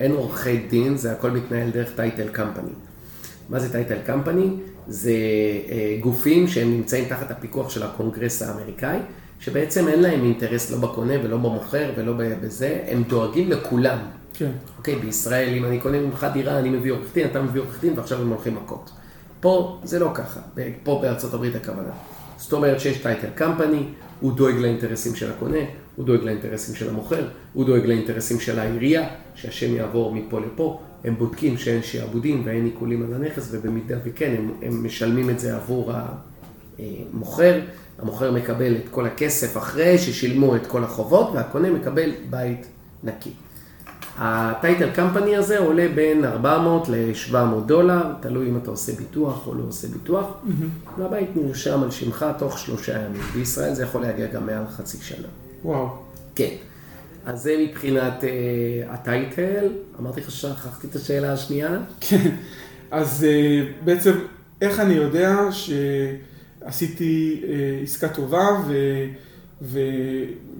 אין 0.00 0.12
עורכי 0.12 0.56
דין, 0.56 0.96
זה 0.96 1.12
הכל 1.12 1.30
מתנהל 1.30 1.70
דרך 1.70 1.90
טייטל 1.96 2.28
קמפני. 2.28 2.72
מה 3.48 3.60
זה 3.60 3.72
טייטל 3.72 3.98
קמפני? 4.06 4.50
זה 4.88 5.12
אה, 5.68 5.96
גופים 6.00 6.48
שהם 6.48 6.70
נמצאים 6.70 7.04
תחת 7.08 7.30
הפיקוח 7.30 7.70
של 7.70 7.82
הקונגרס 7.82 8.42
האמריקאי, 8.42 8.98
שבעצם 9.40 9.88
אין 9.88 10.02
להם 10.02 10.24
אינטרס 10.24 10.70
לא 10.70 10.78
בקונה 10.78 11.14
ולא 11.24 11.36
במוכר 11.36 11.90
ולא 11.96 12.12
בזה, 12.16 12.84
הם 12.88 13.02
דואגים 13.02 13.50
לכולם. 13.50 13.98
כן, 14.34 14.50
אוקיי, 14.78 14.96
בישראל, 14.96 15.54
אם 15.56 15.64
אני 15.64 15.80
קונה 15.80 16.00
ממך 16.00 16.26
דירה, 16.32 16.58
אני 16.58 16.70
מביא 16.70 16.92
עורך 16.92 17.14
דין, 17.14 17.26
אתה 17.26 17.42
מביא 17.42 17.60
עורך 17.60 17.80
דין, 17.80 17.98
ועכשיו 17.98 18.20
הם 18.20 18.28
הולכים 18.28 18.54
מכות. 18.54 18.90
פה 19.40 19.80
זה 19.84 19.98
לא 19.98 20.10
ככה, 20.14 20.40
פה 20.82 20.98
בארצות 21.02 21.34
הברית 21.34 21.56
הכוונה. 21.56 21.92
זאת 22.36 22.52
אומרת 22.52 22.80
שיש 22.80 22.98
title 22.98 23.28
company, 23.34 23.84
הוא 24.20 24.32
דואג 24.32 24.54
לאינטרסים 24.54 25.14
של 25.14 25.30
הקונה, 25.30 25.58
הוא 25.96 26.06
דואג 26.06 26.20
לאינטרסים 26.22 26.74
של 26.74 26.88
המוכר, 26.88 27.28
הוא 27.52 27.64
דואג 27.64 27.86
לאינטרסים 27.86 28.40
של 28.40 28.58
העירייה, 28.58 29.08
שהשם 29.34 29.74
יעבור 29.74 30.14
מפה 30.14 30.40
לפה, 30.40 30.80
הם 31.04 31.16
בודקים 31.18 31.58
שאין 31.58 31.82
שעבודים 31.82 32.42
ואין 32.44 32.64
עיקולים 32.64 33.02
על 33.02 33.14
הנכס, 33.14 33.48
ובמידה 33.52 33.96
וכן, 34.04 34.34
הם, 34.38 34.54
הם 34.62 34.86
משלמים 34.86 35.30
את 35.30 35.40
זה 35.40 35.56
עבור 35.56 35.92
המוכר, 36.78 37.60
המוכר 37.98 38.32
מקבל 38.32 38.76
את 38.76 38.88
כל 38.90 39.06
הכסף 39.06 39.56
אחרי 39.56 39.98
ששילמו 39.98 40.56
את 40.56 40.66
כל 40.66 40.84
החובות, 40.84 41.30
והקונה 41.34 41.70
מקבל 41.70 42.12
בית 42.30 42.66
נקי. 43.04 43.30
הטייטל 44.18 44.90
קמפני 44.90 45.36
הזה 45.36 45.58
עולה 45.58 45.88
בין 45.94 46.24
400 46.24 46.88
ל-700 46.88 47.36
דולר, 47.66 48.02
תלוי 48.20 48.48
אם 48.48 48.56
אתה 48.56 48.70
עושה 48.70 48.92
ביטוח 48.92 49.46
או 49.46 49.54
לא 49.54 49.62
עושה 49.68 49.88
ביטוח, 49.88 50.26
והבית 50.98 51.30
נרשם 51.36 51.82
על 51.82 51.90
שמך 51.90 52.26
תוך 52.38 52.58
שלושה 52.58 52.92
ימים. 52.92 53.22
בישראל 53.34 53.74
זה 53.74 53.82
יכול 53.82 54.02
להגיע 54.02 54.26
גם 54.26 54.46
מעל 54.46 54.64
חצי 54.76 54.98
שנה. 55.02 55.28
וואו. 55.64 55.88
כן. 56.34 56.54
אז 57.26 57.42
זה 57.42 57.56
מבחינת 57.58 58.20
uh, 58.20 58.26
הטייטל. 58.92 59.68
אמרתי 60.00 60.20
לך 60.20 60.30
ששכחתי 60.30 60.86
את 60.86 60.96
השאלה 60.96 61.32
השנייה. 61.32 61.78
כן, 62.00 62.30
אז 62.90 63.24
אה, 63.24 63.62
בעצם 63.84 64.12
איך 64.60 64.80
אני 64.80 64.94
יודע 64.94 65.36
שעשיתי 65.50 67.42
אה, 67.44 67.80
עסקה 67.82 68.08
טובה 68.08 68.46
ו... 68.66 68.74
ו... 69.62 69.78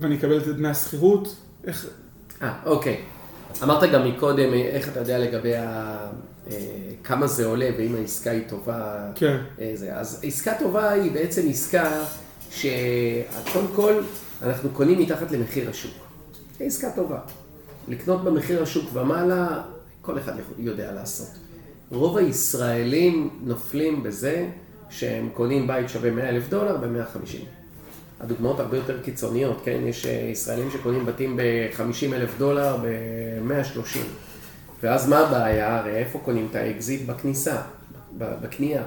ואני 0.00 0.16
אקבל 0.16 0.38
את 0.38 0.46
דמי 0.46 0.68
השכירות, 0.68 1.36
איך... 1.66 1.86
אה, 2.42 2.54
אוקיי. 2.66 3.00
אמרת 3.62 3.92
גם 3.92 4.08
מקודם, 4.08 4.54
איך 4.54 4.88
אתה 4.88 5.00
יודע 5.00 5.18
לגבי 5.18 5.56
ה... 5.56 5.96
אה, 6.50 6.56
כמה 7.04 7.26
זה 7.26 7.46
עולה 7.46 7.70
ואם 7.78 7.94
העסקה 7.94 8.30
היא 8.30 8.42
טובה. 8.48 9.10
כן. 9.14 9.36
זה. 9.74 9.96
אז 9.96 10.20
עסקה 10.22 10.52
טובה 10.58 10.90
היא 10.90 11.12
בעצם 11.12 11.42
עסקה 11.48 12.04
שקודם 12.50 13.66
כל 13.74 14.02
אנחנו 14.42 14.70
קונים 14.70 14.98
מתחת 14.98 15.30
למחיר 15.30 15.70
השוק. 15.70 15.92
זו 16.58 16.64
עסקה 16.64 16.90
טובה. 16.90 17.18
לקנות 17.88 18.24
במחיר 18.24 18.62
השוק 18.62 18.90
ומעלה, 18.92 19.62
כל 20.02 20.18
אחד 20.18 20.32
יודע 20.58 20.92
לעשות. 20.92 21.28
רוב 21.90 22.16
הישראלים 22.16 23.30
נופלים 23.42 24.02
בזה 24.02 24.48
שהם 24.90 25.28
קונים 25.34 25.66
בית 25.66 25.88
שווה 25.88 26.10
100 26.10 26.28
אלף 26.28 26.48
דולר 26.48 26.76
ב-150. 26.76 27.63
הדוגמאות 28.20 28.60
הרבה 28.60 28.76
יותר 28.76 29.02
קיצוניות, 29.02 29.60
כן? 29.64 29.80
יש 29.84 30.06
אה, 30.06 30.28
ישראלים 30.32 30.70
שקונים 30.70 31.06
בתים 31.06 31.36
ב-50 31.36 32.14
אלף 32.14 32.38
דולר 32.38 32.76
ב-130. 32.76 33.98
ואז 34.82 35.08
מה 35.08 35.18
הבעיה? 35.18 35.78
הרי 35.78 35.96
איפה 35.96 36.18
קונים 36.18 36.48
את 36.50 36.56
האקזיט? 36.56 37.06
בכניסה, 37.06 37.62
בקנייה. 38.18 38.82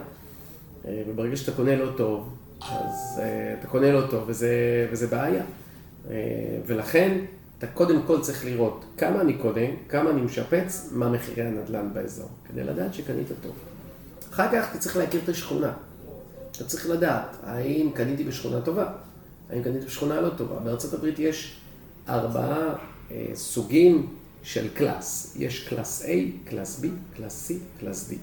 אה, 0.87 1.03
וברגע 1.09 1.35
שאתה 1.35 1.51
קונה 1.51 1.75
לא 1.75 1.91
טוב, 1.97 2.35
אז 2.61 3.19
אה, 3.19 3.55
אתה 3.59 3.67
קונה 3.67 3.91
לא 3.91 4.07
טוב 4.09 4.23
וזה, 4.27 4.87
וזה 4.91 5.07
בעיה. 5.07 5.43
ולכן 6.65 7.17
אתה 7.57 7.67
קודם 7.67 8.01
כל 8.07 8.21
צריך 8.21 8.45
לראות 8.45 8.85
כמה 8.97 9.21
אני 9.21 9.33
קונה, 9.33 9.65
כמה 9.89 10.09
אני 10.09 10.21
משפץ, 10.21 10.89
מה 10.91 11.09
מחירי 11.09 11.47
הנדל"ן 11.47 11.89
באזור, 11.93 12.29
כדי 12.49 12.63
לדעת 12.63 12.93
שקנית 12.93 13.27
טוב. 13.41 13.55
אחר 14.33 14.47
כך 14.51 14.71
אתה 14.71 14.79
צריך 14.79 14.97
להכיר 14.97 15.21
את 15.23 15.29
השכונה. 15.29 15.71
אתה 16.51 16.63
צריך 16.63 16.89
לדעת, 16.89 17.37
האם 17.43 17.89
קניתי 17.93 18.23
בשכונה 18.23 18.61
טובה, 18.61 18.85
האם 19.49 19.63
קניתי 19.63 19.85
בשכונה 19.85 20.21
לא 20.21 20.29
טובה. 20.29 20.55
בארצות 20.59 20.93
הברית 20.93 21.19
יש 21.19 21.57
ארבעה 22.09 22.75
אה, 23.11 23.25
סוגים 23.33 24.07
של 24.43 24.67
class. 24.73 25.35
יש 25.39 25.67
class 25.67 26.05
A, 26.05 26.09
class 26.49 26.83
B, 26.83 26.87
class 27.15 27.51
C, 27.51 27.53
class 27.79 28.11
D. 28.11 28.13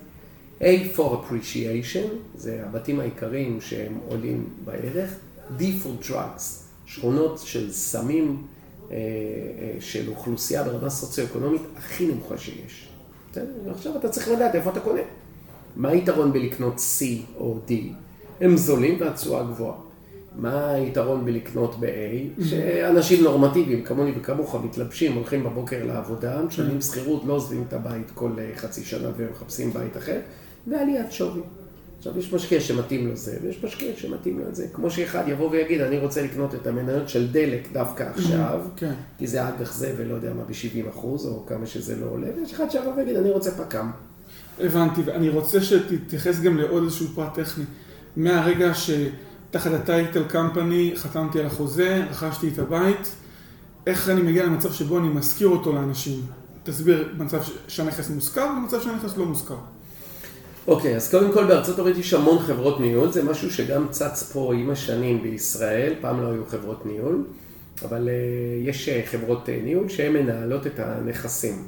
A 0.60 0.96
for 0.96 1.00
appreciation, 1.00 2.08
זה 2.34 2.62
הבתים 2.66 3.00
העיקריים 3.00 3.60
שהם 3.60 3.98
עולים 4.08 4.48
בערך. 4.64 5.14
D 5.58 5.62
for 5.62 6.08
drugs, 6.08 6.42
שכונות 6.86 7.38
של 7.44 7.72
סמים, 7.72 8.42
אה, 8.90 8.96
אה, 8.96 9.76
של 9.80 10.08
אוכלוסייה 10.08 10.64
ברמה 10.64 10.90
סוציו-אקונומית 10.90 11.62
הכי 11.76 12.06
נמוכה 12.06 12.38
שיש. 12.38 12.88
ועכשיו 13.64 13.96
אתה 13.96 14.08
צריך 14.08 14.28
לדעת 14.28 14.54
איפה 14.54 14.70
אתה 14.70 14.80
קונה. 14.80 15.00
מה 15.76 15.88
היתרון 15.88 16.32
בלקנות 16.32 16.76
C 16.76 17.04
או 17.36 17.58
D? 17.68 17.72
הם 18.40 18.56
זולים 18.56 19.00
והתשואה 19.00 19.42
גבוהה. 19.42 19.83
מה 20.34 20.70
היתרון 20.70 21.24
בלקנות 21.24 21.80
ב-A? 21.80 22.44
שאנשים 22.44 23.24
נורמטיביים 23.24 23.82
כמוני 23.82 24.12
וכמוך 24.16 24.54
מתלבשים, 24.64 25.12
הולכים 25.12 25.44
בבוקר 25.44 25.86
לעבודה, 25.86 26.42
משלמים 26.42 26.80
שכירות, 26.80 27.22
לא 27.26 27.32
עוזבים 27.32 27.64
את 27.68 27.72
הבית 27.72 28.10
כל 28.14 28.30
אה, 28.38 28.50
חצי 28.56 28.84
שנה 28.84 29.08
ומחפשים 29.16 29.72
בית 29.72 29.96
אחר, 29.96 30.20
ועליית 30.66 31.12
שווי. 31.12 31.40
עכשיו, 31.98 32.18
יש 32.18 32.32
משקיע 32.32 32.60
שמתאים 32.60 33.06
לו 33.08 33.16
זה, 33.16 33.38
ויש 33.42 33.64
משקיע 33.64 33.92
שמתאים 33.96 34.38
לו 34.38 34.48
את 34.48 34.54
זה. 34.54 34.66
כמו 34.72 34.90
שאחד 34.90 35.24
יבוא 35.26 35.50
ויגיד, 35.50 35.80
אני 35.80 35.98
רוצה 35.98 36.22
לקנות 36.22 36.54
את 36.54 36.66
המניות 36.66 37.08
של 37.08 37.32
דלק 37.32 37.68
דווקא 37.72 38.02
עכשיו, 38.02 38.60
כן. 38.76 38.92
כי 39.18 39.26
זה 39.26 39.48
אג"ח 39.48 39.74
זה 39.74 39.94
ולא 39.96 40.14
יודע 40.14 40.34
מה, 40.34 40.44
ב-70 40.44 40.88
אחוז, 40.90 41.26
או 41.26 41.46
כמה 41.46 41.66
שזה 41.66 41.96
לא 41.96 42.06
עולה, 42.06 42.26
ויש 42.36 42.52
אחד 42.52 42.70
שיבוא 42.70 42.92
ויגיד, 42.96 43.16
אני 43.16 43.30
רוצה 43.30 43.50
פק"ם. 43.50 43.90
הבנתי, 44.60 45.00
ואני 45.04 45.28
רוצה 45.28 45.60
שתתייחס 45.60 46.40
גם 46.40 46.56
לעוד 46.56 46.82
איזשהו 46.82 47.06
פרט 47.14 47.34
טכני. 47.34 47.64
מהרגע 48.16 48.74
שתחת 49.54 49.72
הטייטל 49.72 50.24
קמפני 50.24 50.92
חתמתי 50.96 51.40
על 51.40 51.46
החוזה, 51.46 52.04
רכשתי 52.10 52.48
את 52.48 52.58
הבית, 52.58 53.14
איך 53.86 54.10
אני 54.10 54.22
מגיע 54.22 54.44
למצב 54.44 54.72
שבו 54.72 54.98
אני 54.98 55.08
משכיר 55.08 55.48
אותו 55.48 55.72
לאנשים? 55.72 56.20
תסביר 56.62 57.14
מצב 57.18 57.38
שהנכס 57.68 58.10
מושכר 58.10 58.48
ומצב 58.58 58.82
שהנכס 58.82 59.16
לא 59.16 59.24
מושכר. 59.24 59.56
אוקיי, 60.66 60.92
okay, 60.92 60.96
אז 60.96 61.10
קודם 61.10 61.32
כל 61.32 61.44
בארצות 61.44 61.78
הברית 61.78 61.98
יש 61.98 62.14
המון 62.14 62.38
חברות 62.38 62.80
ניהול, 62.80 63.12
זה 63.12 63.22
משהו 63.22 63.50
שגם 63.50 63.86
צץ 63.90 64.32
פה 64.32 64.54
עם 64.54 64.70
השנים 64.70 65.22
בישראל, 65.22 65.94
פעם 66.00 66.20
לא 66.22 66.26
היו 66.26 66.46
חברות 66.46 66.86
ניהול, 66.86 67.24
אבל 67.84 68.08
uh, 68.08 68.68
יש 68.68 68.88
uh, 68.88 69.10
חברות 69.10 69.46
uh, 69.46 69.64
ניהול 69.64 69.88
שהן 69.88 70.12
מנהלות 70.12 70.66
את 70.66 70.78
הנכסים. 70.78 71.66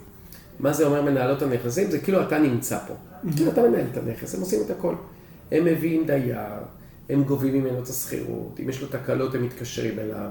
מה 0.60 0.72
זה 0.72 0.86
אומר 0.86 1.02
מנהלות 1.02 1.42
הנכסים? 1.42 1.90
זה 1.90 1.98
כאילו 1.98 2.22
אתה 2.22 2.38
נמצא 2.38 2.78
פה, 2.88 2.94
mm-hmm. 2.94 3.36
כאילו 3.36 3.50
אתה 3.50 3.62
מנהל 3.62 3.84
את 3.92 3.96
הנכס, 3.96 4.34
הם 4.34 4.40
עושים 4.40 4.60
את 4.64 4.70
הכל. 4.70 4.94
הם 5.52 5.64
מביאים 5.64 6.06
דייר, 6.06 6.36
הם 7.10 7.24
גובים 7.24 7.54
ממנו 7.54 7.82
את 7.82 7.88
השכירות, 7.88 8.60
אם 8.62 8.68
יש 8.68 8.82
לו 8.82 8.88
תקלות 8.88 9.34
הם 9.34 9.42
מתקשרים 9.42 9.98
אליו, 9.98 10.30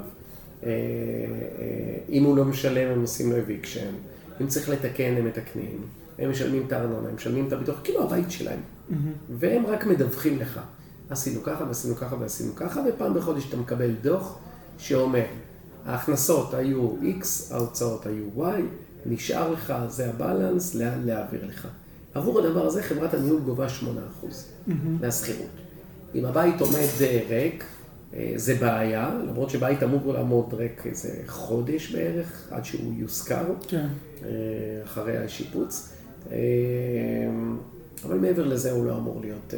אם 2.10 2.24
הוא 2.24 2.38
לא 2.38 2.46
משלם 2.46 2.92
הם 2.92 3.02
עושים 3.02 3.32
לו 3.32 3.38
אביקשן, 3.38 3.94
אם 4.42 4.48
צריך 4.48 4.70
לתקן 4.70 5.16
הם 5.18 5.26
מתקנים. 5.26 5.82
הם 6.20 6.32
משלמים 6.32 6.64
את 6.68 6.72
הארנונה, 6.72 7.10
הם 7.10 7.16
משלמים 7.16 7.48
את 7.48 7.54
הביטוח, 7.54 7.80
כאילו 7.84 8.04
הבית 8.04 8.32
שלהם. 8.32 8.60
Mm-hmm. 8.60 8.94
והם 9.30 9.66
רק 9.66 9.86
מדווחים 9.86 10.40
לך, 10.40 10.60
עשינו 11.10 11.44
ככה 11.44 11.64
ועשינו 11.64 11.96
ככה 11.96 12.16
ועשינו 12.20 12.56
ככה, 12.56 12.82
ופעם 12.90 13.14
בחודש 13.14 13.50
אתה 13.50 13.58
מקבל 13.58 13.92
דוח 14.02 14.38
שאומר, 14.78 15.26
ההכנסות 15.86 16.54
היו 16.54 16.94
X, 17.02 17.54
ההוצאות 17.54 18.06
היו 18.06 18.26
Y, 18.38 18.62
נשאר 19.06 19.52
לך, 19.52 19.74
זה 19.88 20.10
הבלנס, 20.10 20.76
לאן 20.76 21.06
להעביר 21.06 21.46
לך. 21.46 21.68
עבור 22.14 22.40
הדבר 22.40 22.66
הזה 22.66 22.84
חברת 22.84 23.14
הניהול 23.14 23.42
גובה 23.42 23.68
8% 23.68 23.72
mm-hmm. 23.72 24.72
מהשכירות. 25.02 25.65
אם 26.16 26.26
הבית 26.26 26.62
עומד 26.62 26.88
ריק, 27.30 27.64
אה, 28.16 28.34
זה 28.36 28.56
בעיה, 28.56 29.10
למרות 29.30 29.50
שבית 29.50 29.84
אמור 29.84 30.14
לעמוד 30.14 30.54
ריק 30.54 30.86
איזה 30.86 31.10
חודש 31.28 31.96
בערך, 31.96 32.48
עד 32.52 32.66
שהוא 32.66 32.94
יושכר, 32.98 33.44
כן. 33.68 33.88
אה, 34.26 34.30
אחרי 34.84 35.18
השיפוץ. 35.18 35.90
אה, 36.32 36.38
אבל 38.06 38.18
מעבר 38.18 38.46
לזה 38.46 38.72
הוא 38.72 38.86
לא 38.86 38.96
אמור 38.98 39.22
להיות, 39.22 39.54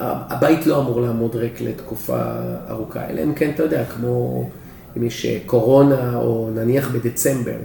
הבית 0.00 0.66
לא 0.66 0.80
אמור 0.80 1.00
לעמוד 1.00 1.36
ריק 1.36 1.60
לתקופה 1.60 2.22
ארוכה, 2.68 3.08
אלא 3.08 3.22
אם 3.22 3.34
כן, 3.34 3.50
אתה 3.54 3.62
יודע, 3.62 3.84
כמו 3.84 4.48
אם 4.96 5.04
יש 5.04 5.26
קורונה, 5.46 6.16
או 6.16 6.50
נניח 6.54 6.90
בדצמבר, 6.90 7.56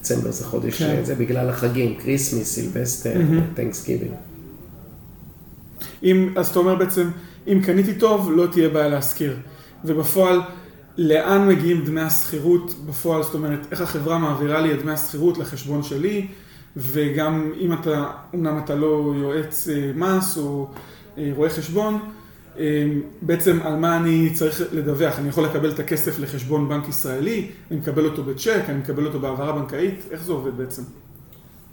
דצמבר 0.00 0.30
זה 0.30 0.44
חודש, 0.44 0.82
כן. 0.82 1.04
זה 1.04 1.14
בגלל 1.14 1.48
החגים, 1.48 1.94
Christmas, 1.98 2.54
סילבסטר, 2.54 3.20
טנקס 3.54 3.84
גיבינג. 6.02 6.38
אז 6.38 6.48
אתה 6.48 6.58
אומר 6.58 6.74
בעצם, 6.74 7.10
אם 7.46 7.60
קניתי 7.64 7.94
טוב, 7.94 8.32
לא 8.32 8.46
תהיה 8.46 8.68
בעיה 8.68 8.88
להשכיר. 8.88 9.36
ובפועל, 9.84 10.40
לאן 10.98 11.48
מגיעים 11.48 11.84
דמי 11.84 12.00
השכירות 12.00 12.74
בפועל? 12.86 13.22
זאת 13.22 13.34
אומרת, 13.34 13.60
איך 13.70 13.80
החברה 13.80 14.18
מעבירה 14.18 14.60
לי 14.60 14.74
את 14.74 14.82
דמי 14.82 14.92
השכירות 14.92 15.38
לחשבון 15.38 15.82
שלי? 15.82 16.26
וגם 16.76 17.52
אם 17.60 17.72
אתה, 17.72 18.10
אמנם 18.34 18.60
אתה 18.64 18.74
לא 18.74 19.14
יועץ 19.16 19.68
אה, 19.68 19.90
מס 19.94 20.38
או 20.38 20.68
אה, 21.18 21.30
רואה 21.36 21.50
חשבון, 21.50 21.98
אה, 22.58 22.84
בעצם 23.22 23.58
על 23.62 23.76
מה 23.76 23.96
אני 23.96 24.30
צריך 24.34 24.62
לדווח. 24.72 25.18
אני 25.18 25.28
יכול 25.28 25.44
לקבל 25.44 25.70
את 25.70 25.78
הכסף 25.78 26.18
לחשבון 26.18 26.68
בנק 26.68 26.88
ישראלי, 26.88 27.50
אני 27.70 27.78
מקבל 27.78 28.04
אותו 28.04 28.24
בצ'ק, 28.24 28.62
אני 28.68 28.78
מקבל 28.78 29.06
אותו 29.06 29.20
בהעברה 29.20 29.52
בנקאית, 29.52 30.04
איך 30.10 30.22
זה 30.22 30.32
עובד 30.32 30.56
בעצם? 30.56 30.82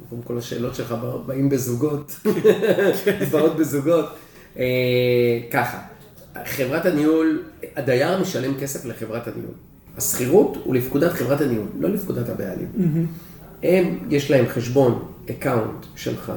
קודם 0.09 0.21
כל 0.21 0.37
השאלות 0.37 0.75
שלך 0.75 0.95
באים 1.25 1.49
בזוגות, 1.49 2.15
באות 3.31 3.55
בזוגות. 3.55 4.05
ככה, 5.51 5.77
חברת 6.45 6.85
הניהול, 6.85 7.43
הדייר 7.75 8.21
משלם 8.21 8.59
כסף 8.59 8.85
לחברת 8.85 9.27
הניהול. 9.27 9.53
השכירות 9.97 10.57
הוא 10.63 10.75
לפקודת 10.75 11.11
חברת 11.11 11.41
הניהול, 11.41 11.67
לא 11.79 11.89
לפקודת 11.89 12.29
הבעלים. 12.29 12.67
הם, 13.63 13.99
יש 14.09 14.31
להם 14.31 14.45
חשבון 14.47 15.05
account 15.29 15.85
שלך, 15.95 16.31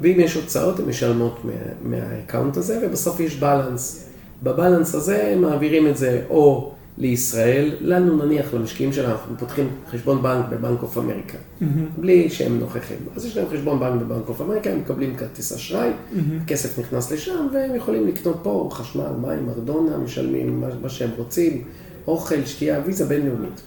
ואם 0.00 0.16
יש 0.20 0.34
הוצאות, 0.34 0.78
הן 0.78 0.84
משלמות 0.84 1.40
מה 1.82 1.98
account 1.98 2.56
הזה, 2.56 2.80
ובסוף 2.82 3.20
יש 3.20 3.36
balance. 3.36 4.06
ב 4.42 4.49
balance 4.49 4.94
הזה 4.94 5.32
הם 5.32 5.42
מעבירים 5.42 5.86
את 5.86 5.96
זה 5.96 6.22
או 6.30 6.74
לישראל, 7.00 7.76
לנו 7.80 8.24
נניח 8.24 8.54
למשקיעים 8.54 8.92
שלנו, 8.92 9.12
אנחנו 9.12 9.38
פותחים 9.38 9.68
חשבון 9.90 10.22
בנק 10.22 10.44
ב 10.50 10.56
Bank 10.56 10.82
of 10.82 10.98
America, 10.98 11.38
mm-hmm. 11.38 11.64
בלי 11.98 12.30
שהם 12.30 12.58
נוכחים. 12.58 12.98
אז 13.16 13.26
יש 13.26 13.36
להם 13.36 13.46
חשבון 13.52 13.80
בנק 13.80 14.02
בבנק 14.02 14.28
אוף 14.28 14.40
אמריקה, 14.40 14.70
הם 14.70 14.78
מקבלים 14.78 15.16
כרטיס 15.16 15.52
אשראי, 15.52 15.90
mm-hmm. 15.90 16.18
כסף 16.46 16.78
נכנס 16.78 17.12
לשם, 17.12 17.46
והם 17.52 17.74
יכולים 17.74 18.08
לקנות 18.08 18.40
פה 18.42 18.68
חשמל, 18.72 19.12
מים, 19.20 19.48
ארדונה, 19.48 19.98
משלמים 19.98 20.64
מה 20.82 20.88
שהם 20.88 21.10
רוצים, 21.16 21.64
אוכל, 22.06 22.44
שתייה, 22.44 22.80
ויזה 22.86 23.04
בינלאומית. 23.04 23.62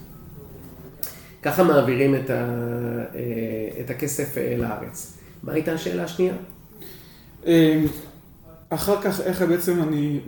ככה 1.42 1.62
מעבירים 1.62 2.14
את, 2.14 2.30
ה, 2.30 2.34
אה, 3.14 3.80
את 3.80 3.90
הכסף 3.90 4.38
אה, 4.38 4.56
לארץ. 4.58 5.16
מה 5.42 5.52
הייתה 5.52 5.72
השאלה 5.72 6.04
השנייה? 6.04 6.34
אמ, 7.46 7.86
אחר 8.68 9.02
כך, 9.02 9.20
איך 9.20 9.42
בעצם 9.42 9.82
אני, 9.82 10.20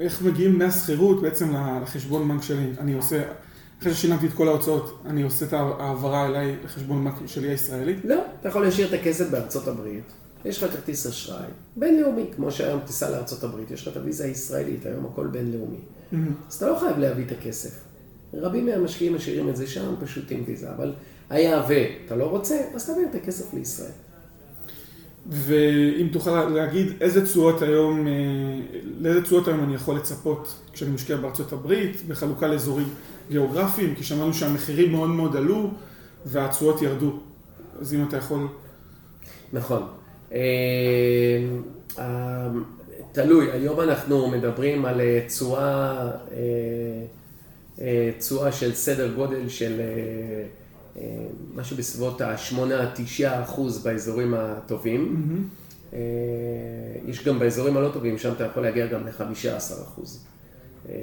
איך 0.00 0.22
מגיעים 0.22 0.58
מהשכירות 0.58 1.22
בעצם 1.22 1.54
לחשבון 1.82 2.28
בנק 2.28 2.42
שלי? 2.42 2.70
אני 2.78 2.94
עושה, 2.94 3.22
אחרי 3.80 3.94
ששילמתי 3.94 4.26
את 4.26 4.32
כל 4.32 4.48
ההוצאות, 4.48 5.02
אני 5.06 5.22
עושה 5.22 5.46
את 5.46 5.52
ההעברה 5.52 6.26
אליי 6.26 6.56
לחשבון 6.64 7.04
בנק 7.04 7.14
שלי 7.26 7.48
הישראלי? 7.48 7.96
לא, 8.04 8.22
אתה 8.40 8.48
יכול 8.48 8.62
להשאיר 8.64 8.88
את 8.88 9.00
הכסף 9.00 9.30
בארצות 9.30 9.68
הברית, 9.68 10.04
יש 10.44 10.62
לך 10.62 10.72
כרטיס 10.72 11.06
אשראי, 11.06 11.46
בינלאומי, 11.76 12.24
כמו 12.36 12.50
שהיום 12.50 12.80
טיסה 12.86 13.10
לארה"ב, 13.10 13.72
יש 13.72 13.82
לך 13.82 13.92
את 13.92 13.96
הוויזה 13.96 14.24
הישראלית, 14.24 14.86
היום 14.86 15.06
הכל 15.06 15.26
בינלאומי. 15.26 15.76
Mm-hmm. 15.76 16.16
אז 16.48 16.54
אתה 16.54 16.68
לא 16.68 16.78
חייב 16.78 16.98
להביא 16.98 17.24
את 17.24 17.32
הכסף. 17.32 17.80
רבים 18.34 18.66
מהמשקיעים 18.66 19.14
משאירים 19.14 19.48
את 19.48 19.56
זה 19.56 19.66
שם, 19.66 19.94
פשוט 20.00 20.24
עם 20.30 20.42
ויזה, 20.46 20.70
אבל 20.70 20.92
היה 21.30 21.64
ואתה 21.68 22.16
לא 22.16 22.24
רוצה, 22.24 22.60
אז 22.74 22.86
תעביר 22.86 23.06
את 23.10 23.14
הכסף 23.14 23.54
לישראל. 23.54 23.90
ואם 25.30 26.08
תוכל 26.12 26.44
להגיד 26.48 26.86
איזה 27.00 27.24
תשואות 27.24 27.62
היום, 27.62 28.06
אה, 28.06 28.12
לאיזה 29.00 29.22
תשואות 29.22 29.48
היום 29.48 29.64
אני 29.64 29.74
יכול 29.74 29.96
לצפות 29.96 30.54
כשאני 30.72 30.90
משקיע 30.90 31.16
בארצות 31.16 31.52
הברית, 31.52 32.02
בחלוקה 32.08 32.48
לאזורים 32.48 32.88
גיאוגרפיים, 33.30 33.94
כי 33.94 34.04
שמענו 34.04 34.34
שהמחירים 34.34 34.92
מאוד 34.92 35.10
מאוד 35.10 35.36
עלו 35.36 35.70
והתשואות 36.26 36.82
ירדו. 36.82 37.12
אז 37.80 37.94
אם 37.94 38.04
אתה 38.08 38.16
יכול... 38.16 38.46
נכון. 39.52 39.82
אה, 40.32 40.38
אה, 41.98 42.48
תלוי, 43.12 43.50
היום 43.50 43.80
אנחנו 43.80 44.30
מדברים 44.30 44.84
על 44.84 45.00
תשואה, 45.26 46.10
של 48.50 48.74
סדר 48.74 49.14
גודל 49.14 49.48
של 49.48 49.80
משהו 51.54 51.76
בסביבות 51.76 52.20
ה-8-9 52.20 53.42
אחוז 53.42 53.82
באזורים 53.82 54.34
הטובים. 54.34 55.16
Mm-hmm. 55.16 55.94
יש 57.06 57.24
גם 57.24 57.38
באזורים 57.38 57.76
הלא 57.76 57.88
טובים, 57.88 58.18
שם 58.18 58.32
אתה 58.32 58.44
יכול 58.44 58.62
להגיע 58.62 58.86
גם 58.86 59.06
ל-15 59.06 59.82
אחוז. 59.82 60.24
אה, 60.88 60.94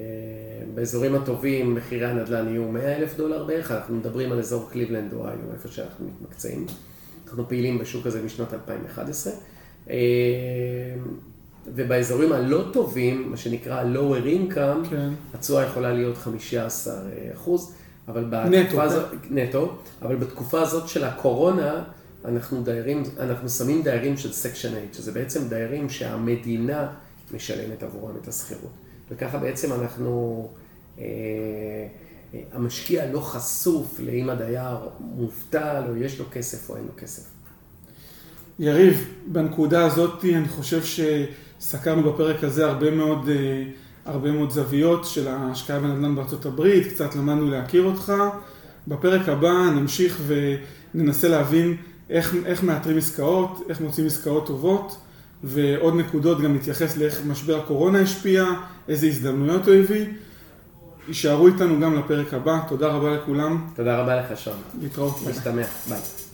באזורים 0.76 1.15
הטובים 1.15 1.76
מחירי 1.76 2.06
הנדל"ן 2.06 2.47
יהיו 2.47 2.71
100 2.71 2.97
אלף 2.97 3.17
דולר 3.17 3.43
בערך, 3.43 3.71
אנחנו 3.71 3.95
מדברים 3.95 4.32
על 4.32 4.39
אזור 4.39 4.69
קליבלנד 4.71 5.13
או 5.13 5.28
איו, 5.28 5.54
איפה 5.54 5.67
שאנחנו 5.67 6.06
מתמקצעים. 6.08 6.65
אנחנו 7.28 7.47
פעילים 7.47 7.78
בשוק 7.78 8.06
הזה 8.06 8.23
משנות 8.23 8.54
2011. 8.54 9.34
אה, 9.89 9.95
ובאזורים 11.76 12.32
הלא 12.32 12.65
טובים, 12.73 13.32
מה 13.32 13.38
שנקרא 13.38 13.84
lower 13.84 14.26
income, 14.26 14.89
כן. 14.89 15.10
התשואה 15.34 15.63
יכולה 15.63 15.93
להיות 15.93 16.17
15 16.17 16.93
אחוז. 17.34 17.73
אבל 18.08 18.26
בתקופה 18.30 18.84
הזאת, 18.84 19.06
נטו, 19.30 19.76
אבל 20.02 20.15
בתקופה 20.15 20.62
הזאת 20.62 20.88
של 20.88 21.04
הקורונה, 21.04 21.84
אנחנו 22.26 22.63
דיירים, 22.63 23.04
אנחנו 23.20 23.50
שמים 23.50 23.84
דיירים 23.84 24.17
של 24.17 24.34
Section 24.34 24.69
8, 24.70 24.82
שזה 24.93 25.12
בעצם 25.12 25.48
דיירים 25.48 25.89
שהמדינה 25.89 26.88
משלמת 27.34 27.84
עבורם 27.84 28.15
את 28.22 28.28
השכירות. 28.28 28.72
וככה 29.12 29.38
בעצם 29.38 29.74
אנחנו, 29.74 30.48
אה, 31.00 31.04
אה, 32.34 32.39
המשקיע 32.54 33.12
לא 33.12 33.20
חשוף 33.20 34.00
לאם 34.00 34.30
הדייר 34.30 34.78
מובטל 35.00 35.84
או 35.89 35.96
יש 35.96 36.20
לו 36.20 36.26
כסף 36.32 36.70
או 36.70 36.76
אין 36.76 36.84
לו 36.84 36.91
כסף. 36.98 37.24
יריב, 38.60 39.13
בנקודה 39.28 39.86
הזאת 39.86 40.26
אני 40.26 40.48
חושב 40.48 40.82
שסקרנו 40.84 42.13
בפרק 42.13 42.43
הזה 42.43 42.65
הרבה 42.65 42.91
מאוד 42.91 43.30
אה, 43.30 43.63
הרבה 44.08 44.32
מאוד 44.32 44.52
זוויות 44.52 45.06
של 45.06 45.28
ההשקעה 45.28 45.80
בנדל"ן 45.80 46.15
בארצות 46.15 46.46
הברית, 46.46 46.88
קצת 46.88 47.15
למדנו 47.15 47.50
להכיר 47.50 47.84
אותך. 47.84 48.13
בפרק 48.88 49.30
הבא 49.30 49.52
נמשיך 49.76 50.22
וננסה 50.96 51.28
להבין 51.28 51.76
איך, 52.10 52.36
איך 52.46 52.63
מאתרים 52.63 52.98
עסקאות, 52.98 53.62
איך 53.70 53.82
מוצאים 53.82 54.08
עסקאות 54.08 54.48
טובות, 54.48 54.98
ועוד 55.43 55.96
נקודות 55.96 56.41
גם 56.41 56.56
נתייחס 56.56 56.98
לאיך 56.98 57.22
משבר 57.26 57.60
הקורונה 57.60 58.00
השפיע, 58.00 58.46
איזה 58.88 59.08
הזדמנויות 59.08 59.67
הוא 59.67 59.76
הביא. 59.76 60.06
יישארו 61.08 61.48
איתנו 61.48 61.80
גם 61.80 61.96
לפרק 61.96 62.34
הבא, 62.34 62.60
תודה 62.67 62.88
רבה 62.88 63.15
לכולם. 63.15 63.67
תודה 63.76 63.98
רבה 63.98 64.15
לך, 64.15 64.39
שון. 64.39 64.58
להתראות. 64.82 65.15
משתמע, 65.30 65.63
ביי. 65.89 66.26